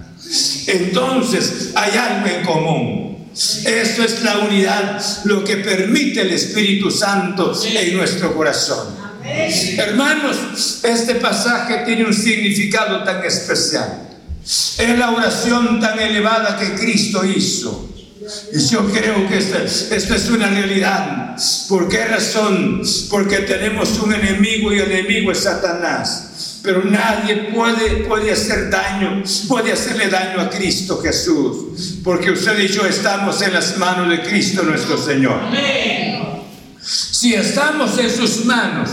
Entonces 0.65 1.71
hay 1.75 1.95
algo 1.95 2.27
en 2.27 2.43
común. 2.43 3.27
Esto 3.35 4.03
es 4.03 4.23
la 4.23 4.39
unidad, 4.39 4.99
lo 5.25 5.43
que 5.43 5.57
permite 5.57 6.21
el 6.21 6.31
Espíritu 6.31 6.89
Santo 6.89 7.53
en 7.63 7.97
nuestro 7.97 8.33
corazón. 8.33 8.95
Hermanos, 9.77 10.81
este 10.83 11.15
pasaje 11.15 11.83
tiene 11.85 12.05
un 12.05 12.13
significado 12.13 13.03
tan 13.03 13.23
especial. 13.23 14.09
Es 14.43 14.97
la 14.97 15.11
oración 15.11 15.79
tan 15.79 15.99
elevada 15.99 16.57
que 16.57 16.73
Cristo 16.73 17.23
hizo. 17.23 17.92
Y 18.53 18.59
yo 18.59 18.85
creo 18.89 19.27
que 19.27 19.37
esto, 19.37 19.57
es 20.15 20.29
una 20.29 20.49
realidad. 20.49 21.35
¿Por 21.67 21.87
qué 21.87 22.05
razón? 22.05 22.81
Porque 23.09 23.39
tenemos 23.39 23.99
un 23.99 24.13
enemigo 24.13 24.71
y 24.71 24.79
el 24.79 24.91
enemigo 24.91 25.31
es 25.31 25.39
Satanás. 25.39 26.59
Pero 26.63 26.83
nadie 26.85 27.51
puede, 27.53 28.05
puede 28.05 28.31
hacer 28.31 28.69
daño, 28.69 29.23
puede 29.47 29.73
hacerle 29.73 30.07
daño 30.07 30.39
a 30.39 30.49
Cristo 30.49 31.01
Jesús. 31.01 31.99
Porque 32.03 32.31
usted 32.31 32.57
y 32.59 32.67
yo 32.67 32.85
estamos 32.85 33.41
en 33.41 33.53
las 33.53 33.77
manos 33.77 34.09
de 34.09 34.21
Cristo 34.21 34.63
nuestro 34.63 34.97
Señor. 34.97 35.39
Si 36.81 37.33
estamos 37.33 37.97
en 37.97 38.09
sus 38.09 38.45
manos, 38.45 38.89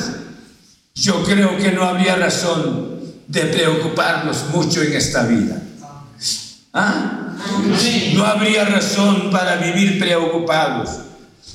yo 0.94 1.22
creo 1.24 1.56
que 1.58 1.72
no 1.72 1.84
habría 1.84 2.16
razón 2.16 3.00
de 3.26 3.42
preocuparnos 3.42 4.46
mucho 4.52 4.82
en 4.82 4.92
esta 4.94 5.24
vida. 5.24 5.62
¿Ah? 6.72 7.29
No 8.14 8.26
habría 8.26 8.64
razón 8.64 9.30
para 9.30 9.56
vivir 9.56 9.98
preocupados, 9.98 10.90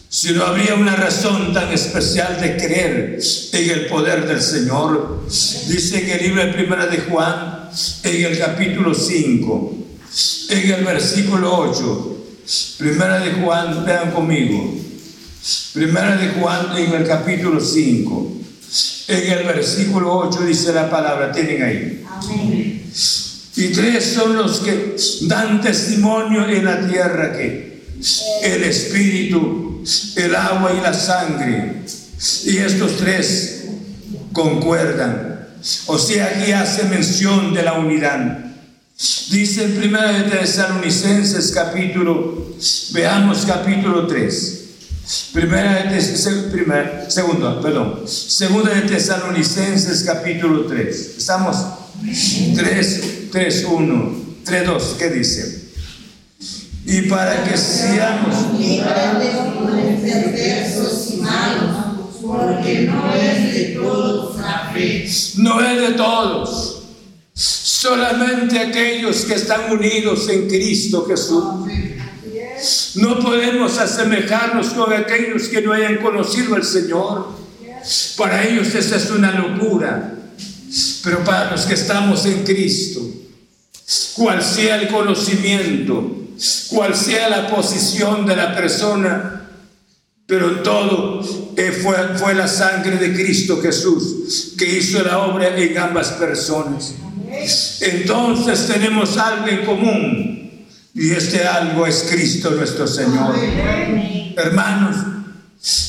sino 0.10 0.46
habría 0.46 0.76
una 0.76 0.96
razón 0.96 1.54
tan 1.54 1.72
especial 1.72 2.40
de 2.40 2.58
creer 2.58 3.20
en 3.52 3.70
el 3.70 3.86
poder 3.88 4.28
del 4.28 4.42
Señor. 4.42 5.26
Dice 5.28 6.04
en 6.04 6.10
el 6.10 6.24
libro 6.24 6.46
de 6.46 6.54
Primera 6.54 6.88
de 6.88 7.00
Juan, 7.00 7.70
en 8.04 8.26
el 8.26 8.38
capítulo 8.38 8.94
5, 8.94 9.76
en 10.50 10.72
el 10.72 10.86
versículo 10.86 11.58
8, 11.58 12.18
Primera 12.78 13.20
de 13.20 13.32
Juan, 13.34 13.86
vean 13.86 14.12
conmigo, 14.12 14.76
Primera 15.74 16.16
de 16.16 16.30
Juan 16.30 16.78
en 16.78 16.94
el 16.94 17.08
capítulo 17.08 17.60
5. 17.60 18.32
En 19.08 19.32
el 19.32 19.44
versículo 19.46 20.18
8 20.18 20.42
dice 20.42 20.74
la 20.74 20.90
palabra, 20.90 21.32
tienen 21.32 21.62
ahí. 21.62 22.04
Y 23.58 23.68
tres 23.70 24.14
son 24.14 24.36
los 24.36 24.60
que 24.60 24.96
dan 25.22 25.62
testimonio 25.62 26.48
en 26.48 26.66
la 26.66 26.88
tierra 26.88 27.32
que 27.32 27.84
el 28.44 28.64
espíritu, 28.64 29.84
el 30.18 30.36
agua 30.36 30.74
y 30.78 30.82
la 30.82 30.94
sangre. 30.94 31.84
Y 32.46 32.58
estos 32.58 32.98
tres 32.98 33.66
concuerdan. 34.34 35.48
O 35.88 35.98
sea, 35.98 36.34
aquí 36.36 36.52
hace 36.52 36.84
mención 36.84 37.54
de 37.54 37.64
la 37.64 37.74
unidad. 37.74 38.46
Dice 39.30 39.64
en 39.64 39.76
primera 39.76 40.12
de 40.12 40.24
Tesalonicenses 40.30 41.52
capítulo, 41.52 42.56
veamos 42.92 43.46
capítulo 43.46 44.08
3. 44.08 44.62
Primera 45.34 45.84
de 45.84 46.52
primera, 46.52 47.10
segundo, 47.10 47.62
perdón. 47.62 48.04
Segunda 48.08 48.74
de 48.74 48.82
Tesalonicenses 48.82 50.04
capítulo 50.04 50.66
3. 50.66 51.16
Estamos 51.18 51.58
3, 52.56 53.02
3, 53.36 53.66
1, 53.70 54.16
3, 54.46 54.66
2. 54.66 54.96
¿Qué 54.98 55.10
dice? 55.10 55.66
Y 56.86 57.02
para 57.02 57.44
que 57.44 57.58
seamos 57.58 58.34
porque 62.22 62.82
no 62.84 63.14
es 63.14 63.54
de 63.54 63.64
todos 63.76 64.38
la 64.40 64.72
fe. 64.74 65.10
No 65.36 65.60
es 65.60 65.82
de 65.82 65.94
todos. 65.96 66.84
Solamente 67.34 68.58
aquellos 68.58 69.26
que 69.26 69.34
están 69.34 69.70
unidos 69.70 70.30
en 70.30 70.48
Cristo 70.48 71.06
Jesús. 71.06 71.44
No 72.96 73.20
podemos 73.20 73.78
asemejarnos 73.78 74.68
con 74.70 74.94
aquellos 74.94 75.50
que 75.50 75.62
no 75.62 75.74
hayan 75.74 75.98
conocido 75.98 76.56
al 76.56 76.64
Señor. 76.64 77.34
Para 78.16 78.48
ellos 78.48 78.74
esa 78.74 78.96
es 78.96 79.12
una 79.12 79.32
locura. 79.32 80.20
Pero 81.04 81.22
para 81.26 81.52
los 81.52 81.66
que 81.66 81.74
estamos 81.74 82.26
en 82.26 82.46
Cristo, 82.46 83.02
cual 84.16 84.44
sea 84.44 84.82
el 84.82 84.88
conocimiento, 84.88 86.28
cual 86.70 86.96
sea 86.96 87.30
la 87.30 87.48
posición 87.48 88.26
de 88.26 88.36
la 88.36 88.56
persona, 88.56 89.32
Pero 90.28 90.50
en 90.50 90.64
todo 90.64 91.22
eh, 91.56 91.72
fue, 91.72 91.96
fue 92.18 92.34
la 92.34 92.48
sangre 92.48 92.98
de 92.98 93.14
Cristo 93.14 93.62
Jesús 93.62 94.54
que 94.58 94.78
hizo 94.78 95.04
la 95.04 95.20
obra 95.20 95.56
en 95.56 95.78
ambas 95.78 96.14
personas. 96.14 96.96
Entonces 97.82 98.66
tenemos 98.66 99.18
algo 99.18 99.48
en 99.48 99.66
común 99.66 100.66
y 100.96 101.12
este 101.12 101.46
algo 101.46 101.86
es 101.86 102.08
Cristo 102.10 102.52
nuestro 102.52 102.88
Señor. 102.88 103.36
Hermanos, 104.38 104.96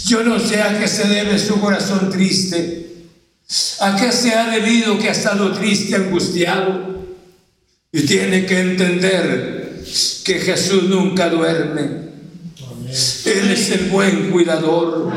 yo 0.05 0.23
no 0.23 0.39
sé 0.39 0.61
a 0.61 0.79
qué 0.79 0.89
se 0.89 1.07
debe 1.07 1.39
su 1.39 1.61
corazón 1.61 2.11
triste, 2.11 3.07
a 3.81 3.97
qué 3.97 4.11
se 4.11 4.35
ha 4.35 4.51
debido 4.51 4.99
que 4.99 5.09
ha 5.09 5.13
estado 5.13 5.53
triste, 5.53 5.95
angustiado. 5.95 6.96
Y 7.93 8.03
tiene 8.03 8.47
que 8.47 8.61
entender 8.61 9.83
que 10.25 10.35
Jesús 10.41 10.85
nunca 10.85 11.29
duerme. 11.29 12.07
Él 13.25 13.51
es 13.51 13.71
el 13.71 13.89
buen 13.91 14.31
cuidador. 14.31 15.13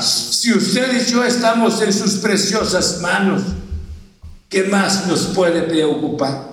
Si 0.00 0.52
usted 0.52 1.02
y 1.02 1.10
yo 1.10 1.24
estamos 1.24 1.80
en 1.82 1.92
sus 1.92 2.14
preciosas 2.14 3.00
manos, 3.00 3.42
¿qué 4.48 4.64
más 4.64 5.06
nos 5.06 5.26
puede 5.28 5.62
preocupar? 5.62 6.50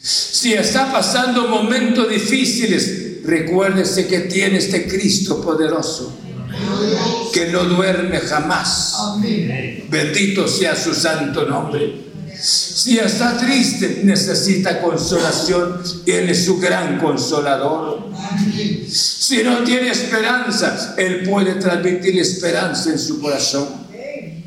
Si 0.00 0.54
está 0.54 0.90
pasando 0.90 1.48
momentos 1.48 2.08
difíciles, 2.08 3.24
recuérdese 3.24 4.06
que 4.06 4.20
tiene 4.20 4.58
este 4.58 4.88
Cristo 4.88 5.40
poderoso, 5.42 6.18
que 7.32 7.46
no 7.50 7.64
duerme 7.64 8.18
jamás. 8.18 8.96
Bendito 9.90 10.48
sea 10.48 10.74
su 10.74 10.94
santo 10.94 11.46
nombre. 11.46 12.07
Si 12.40 12.98
está 12.98 13.36
triste, 13.36 14.02
necesita 14.04 14.80
consolación. 14.80 15.82
Él 16.06 16.30
es 16.30 16.44
su 16.44 16.58
gran 16.58 16.98
consolador. 16.98 18.10
Si 18.88 19.42
no 19.42 19.64
tiene 19.64 19.90
esperanza, 19.90 20.94
Él 20.96 21.28
puede 21.28 21.54
transmitir 21.56 22.18
esperanza 22.18 22.90
en 22.90 22.98
su 22.98 23.20
corazón. 23.20 23.68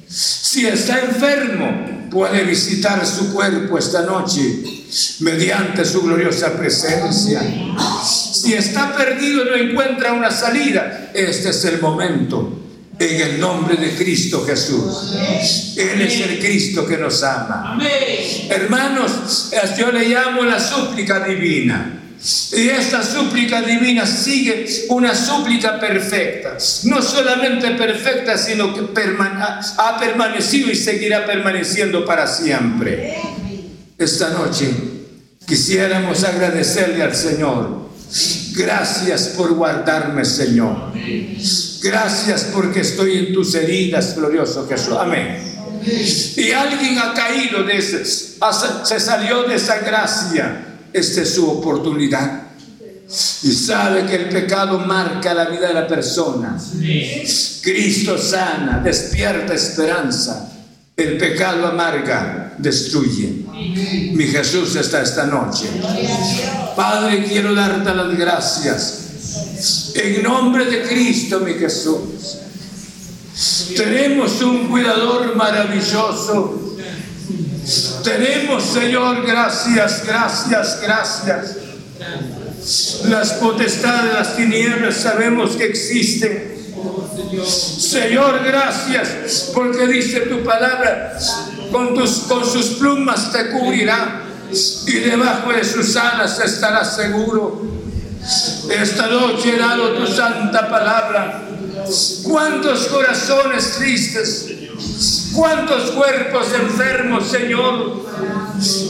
Si 0.07 0.65
está 0.65 0.99
enfermo, 1.01 2.09
puede 2.09 2.43
visitar 2.43 3.05
su 3.05 3.33
cuerpo 3.33 3.77
esta 3.77 4.03
noche 4.03 4.63
mediante 5.19 5.83
su 5.85 6.01
gloriosa 6.01 6.53
presencia. 6.53 7.41
Si 8.03 8.53
está 8.53 8.95
perdido 8.95 9.43
y 9.43 9.49
no 9.49 9.71
encuentra 9.71 10.13
una 10.13 10.31
salida, 10.31 11.11
este 11.13 11.49
es 11.49 11.65
el 11.65 11.81
momento 11.81 12.61
en 13.02 13.20
el 13.20 13.39
nombre 13.39 13.76
de 13.78 13.95
Cristo 13.95 14.45
Jesús. 14.45 15.14
Él 15.76 16.02
es 16.02 16.20
el 16.20 16.39
Cristo 16.39 16.86
que 16.86 16.97
nos 16.97 17.24
ama. 17.24 17.80
Hermanos, 18.49 19.52
yo 19.78 19.91
le 19.91 20.08
llamo 20.08 20.43
la 20.43 20.60
súplica 20.60 21.26
divina. 21.26 21.97
Y 22.54 22.70
esta 22.70 23.02
súplica 23.02 23.64
divina 23.64 24.06
sigue 24.06 24.68
una 24.89 25.16
súplica 25.16 25.80
perfecta. 25.80 26.58
No 26.84 27.02
solamente 27.02 27.72
perfecta, 27.72 28.38
sino 28.38 28.72
que 28.76 28.82
ha 29.78 29.99
permanecido 29.99 30.70
y 30.70 30.76
seguirá 30.76 31.26
permaneciendo 31.26 32.06
para 32.06 32.28
siempre. 32.28 33.18
Esta 33.97 34.30
noche 34.30 34.72
quisiéramos 35.47 36.24
agradecerle 36.24 37.02
al 37.02 37.16
Señor. 37.16 37.89
Gracias 38.53 39.30
por 39.38 39.53
guardarme, 39.53 40.26
Señor. 40.26 40.91
Gracias 41.82 42.47
porque 42.53 42.82
estoy 42.82 43.18
en 43.18 43.34
tus 43.34 43.55
heridas, 43.55 44.16
glorioso 44.16 44.68
Jesús. 44.68 44.95
Amén. 44.99 45.51
Y 46.36 46.51
alguien 46.51 46.99
ha 46.99 47.14
caído 47.14 47.64
de 47.64 47.78
ese, 47.78 48.05
se 48.05 48.99
salió 48.99 49.43
de 49.43 49.55
esa 49.55 49.80
gracia. 49.80 50.68
Esta 50.93 51.22
es 51.22 51.34
su 51.34 51.49
oportunidad. 51.49 52.43
Y 53.43 53.51
sabe 53.51 54.05
que 54.05 54.16
el 54.16 54.30
pecado 54.30 54.80
marca 54.80 55.34
la 55.34 55.45
vida 55.45 55.68
de 55.68 55.74
la 55.74 55.88
persona. 55.88 56.57
Cristo 57.62 58.18
sana, 58.18 58.82
despierta 58.84 59.53
esperanza. 59.53 60.51
El 60.95 61.18
pecado 61.18 61.68
amarga, 61.68 62.53
destruye. 62.57 63.40
Mi 64.14 64.26
Jesús 64.28 64.76
está 64.76 65.01
esta 65.01 65.26
noche. 65.26 65.66
Padre, 66.76 67.24
quiero 67.26 67.53
darte 67.53 67.93
las 67.93 68.18
gracias 68.18 69.01
en 69.95 70.24
nombre 70.24 70.66
de 70.66 70.84
Cristo, 70.84 71.39
mi 71.41 71.53
Jesús. 71.53 72.38
Tenemos 73.76 74.41
un 74.41 74.68
cuidador 74.68 75.36
maravilloso. 75.36 76.76
Tenemos, 78.03 78.64
Señor, 78.64 79.26
gracias, 79.26 80.03
gracias, 80.05 80.82
gracias. 80.82 81.57
Las 83.05 83.34
potestades 83.34 84.12
de 84.12 84.14
las 84.14 84.36
tinieblas 84.36 84.95
sabemos 84.95 85.51
que 85.51 85.66
existen. 85.66 86.51
Señor, 87.45 88.43
gracias, 88.43 89.51
porque 89.53 89.88
dice 89.88 90.22
tu 90.22 90.43
palabra, 90.43 91.18
con, 91.72 91.95
tus, 91.95 92.11
con 92.28 92.45
sus 92.45 92.65
plumas 92.78 93.32
te 93.32 93.49
cubrirá 93.49 94.24
y 94.88 94.91
debajo 94.99 95.51
de 95.51 95.63
sus 95.63 95.95
alas 95.95 96.39
estarás 96.39 96.95
seguro. 96.95 97.61
Esta 98.69 99.07
noche 99.07 99.55
he 99.55 99.59
dado 99.59 99.93
tu 99.93 100.05
santa 100.05 100.69
palabra. 100.69 101.43
¿Cuántos 102.24 102.88
corazones 102.88 103.78
tristes? 103.78 104.51
¿Cuántos 105.34 105.91
cuerpos 105.91 106.47
enfermos, 106.53 107.28
Señor? 107.28 108.05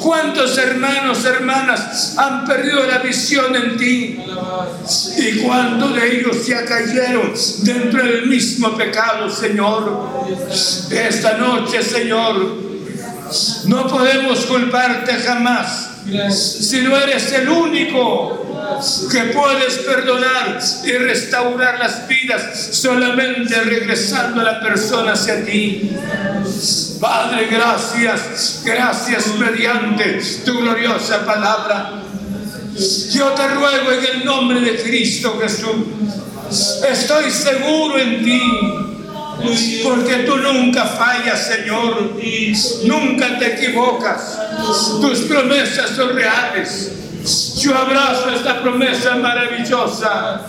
¿Cuántos 0.01 0.57
hermanos, 0.57 1.23
hermanas 1.23 2.17
han 2.17 2.43
perdido 2.45 2.85
la 2.85 2.97
visión 2.97 3.55
en 3.55 3.77
ti? 3.77 4.19
¿Y 5.17 5.37
cuántos 5.39 5.95
de 5.95 6.17
ellos 6.17 6.45
ya 6.45 6.65
cayeron 6.65 7.31
dentro 7.59 8.03
del 8.03 8.25
mismo 8.27 8.75
pecado, 8.75 9.29
Señor? 9.29 10.27
Esta 10.91 11.37
noche, 11.37 11.81
Señor, 11.81 12.70
no 13.65 13.87
podemos 13.87 14.45
culparte 14.45 15.13
jamás 15.13 15.89
si 16.31 16.81
no 16.81 16.97
eres 16.97 17.31
el 17.33 17.47
único 17.47 18.41
que 19.11 19.19
puedes 19.25 19.77
perdonar 19.79 20.59
y 20.83 20.91
restaurar 20.93 21.79
las 21.79 22.07
vidas 22.07 22.69
solamente 22.71 23.61
regresando 23.61 24.41
a 24.41 24.43
la 24.43 24.59
persona 24.59 25.13
hacia 25.13 25.45
ti. 25.45 25.91
Padre, 26.99 27.47
gracias, 27.51 28.61
gracias 28.63 29.27
mediante 29.37 30.21
tu 30.45 30.59
gloriosa 30.59 31.25
palabra. 31.25 32.01
Yo 33.11 33.31
te 33.31 33.47
ruego 33.49 33.91
en 33.91 34.05
el 34.15 34.25
nombre 34.25 34.59
de 34.61 34.81
Cristo 34.81 35.37
Jesús, 35.39 35.85
estoy 36.89 37.29
seguro 37.29 37.97
en 37.99 38.23
ti 38.23 38.90
porque 39.83 40.23
tú 40.25 40.37
nunca 40.37 40.85
fallas, 40.85 41.47
Señor. 41.47 42.15
Nunca 42.85 43.39
te 43.39 43.55
equivocas. 43.55 44.39
Tus 45.01 45.19
promesas 45.21 45.91
son 45.91 46.15
reales. 46.15 46.91
Yo 47.59 47.77
abrazo 47.77 48.31
esta 48.31 48.61
promesa 48.61 49.15
maravillosa. 49.15 50.47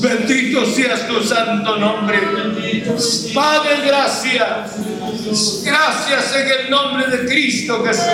Bendito 0.00 0.64
seas 0.66 1.06
tu 1.06 1.22
santo 1.22 1.76
nombre. 1.76 2.20
Padre, 3.34 3.86
gracias. 3.86 4.76
Gracias 5.64 6.36
en 6.36 6.48
el 6.60 6.70
nombre 6.70 7.06
de 7.06 7.26
Cristo 7.26 7.84
Jesús. 7.84 8.04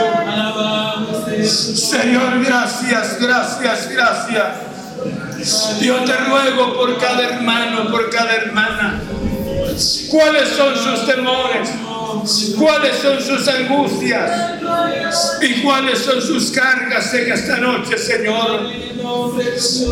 Señor, 1.90 2.44
gracias, 2.44 3.20
gracias, 3.20 3.88
gracias. 3.90 4.46
Yo 5.80 5.96
te 6.04 6.16
ruego 6.16 6.74
por 6.74 6.98
cada 6.98 7.22
hermano, 7.22 7.90
por 7.90 8.10
cada 8.10 8.34
hermana 8.34 9.00
cuáles 10.10 10.48
son 10.50 10.76
sus 10.76 11.06
temores, 11.06 11.68
cuáles 12.58 12.96
son 12.96 13.20
sus 13.20 13.48
angustias 13.48 14.52
y 15.40 15.62
cuáles 15.62 15.98
son 15.98 16.20
sus 16.20 16.50
cargas 16.50 17.12
en 17.14 17.32
esta 17.32 17.56
noche, 17.58 17.96
Señor. 17.98 18.70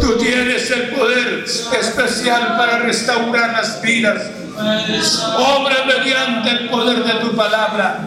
Tú 0.01 0.16
tienes 0.18 0.70
el 0.70 0.91
poder 0.91 1.45
especial 1.45 2.57
para 2.57 2.78
restaurar 2.78 3.53
las 3.53 3.80
vidas. 3.82 4.22
Obra 4.57 5.84
mediante 5.86 6.51
el 6.51 6.68
poder 6.68 7.05
de 7.05 7.14
tu 7.20 7.36
palabra. 7.36 8.01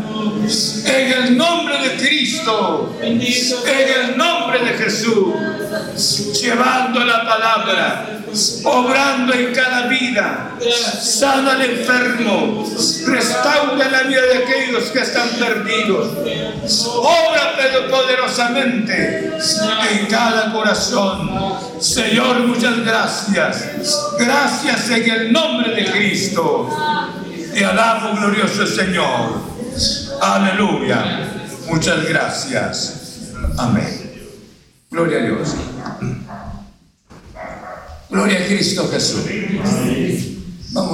En 0.86 1.12
el 1.14 1.38
nombre 1.38 1.78
de 1.80 1.96
Cristo, 1.96 2.98
en 3.02 3.22
el 3.22 4.18
nombre 4.18 4.60
de 4.60 4.84
Jesús, 4.84 5.34
llevando 6.42 7.00
la 7.06 7.26
palabra 7.26 8.21
obrando 8.64 9.34
en 9.34 9.54
cada 9.54 9.88
vida, 9.88 10.56
sana 11.02 11.54
al 11.54 11.62
enfermo, 11.62 12.66
restaura 13.08 13.90
la 13.90 14.04
vida 14.04 14.22
de 14.22 14.38
aquellos 14.44 14.86
que 14.92 15.00
están 15.00 15.30
perdidos, 15.40 16.10
obra 16.96 17.42
poderosamente 17.90 19.32
en 19.92 20.06
cada 20.08 20.52
corazón. 20.52 21.30
Señor, 21.80 22.40
muchas 22.42 22.80
gracias. 22.86 23.66
Gracias 24.18 24.90
en 24.90 25.10
el 25.10 25.34
nombre 25.34 25.76
de 25.76 25.92
Cristo. 25.92 26.70
Te 27.54 27.66
alabo, 27.66 28.16
glorioso 28.16 28.66
Señor. 28.66 29.42
Aleluya. 30.22 31.28
Muchas 31.68 32.08
gracias. 32.08 32.94
Amén. 33.58 34.12
Gloria 34.90 35.20
a 35.20 35.22
Dios. 35.22 35.56
Gloria 38.12 38.40
a 38.40 38.46
Cristo 38.46 38.90
Jesús. 38.90 40.41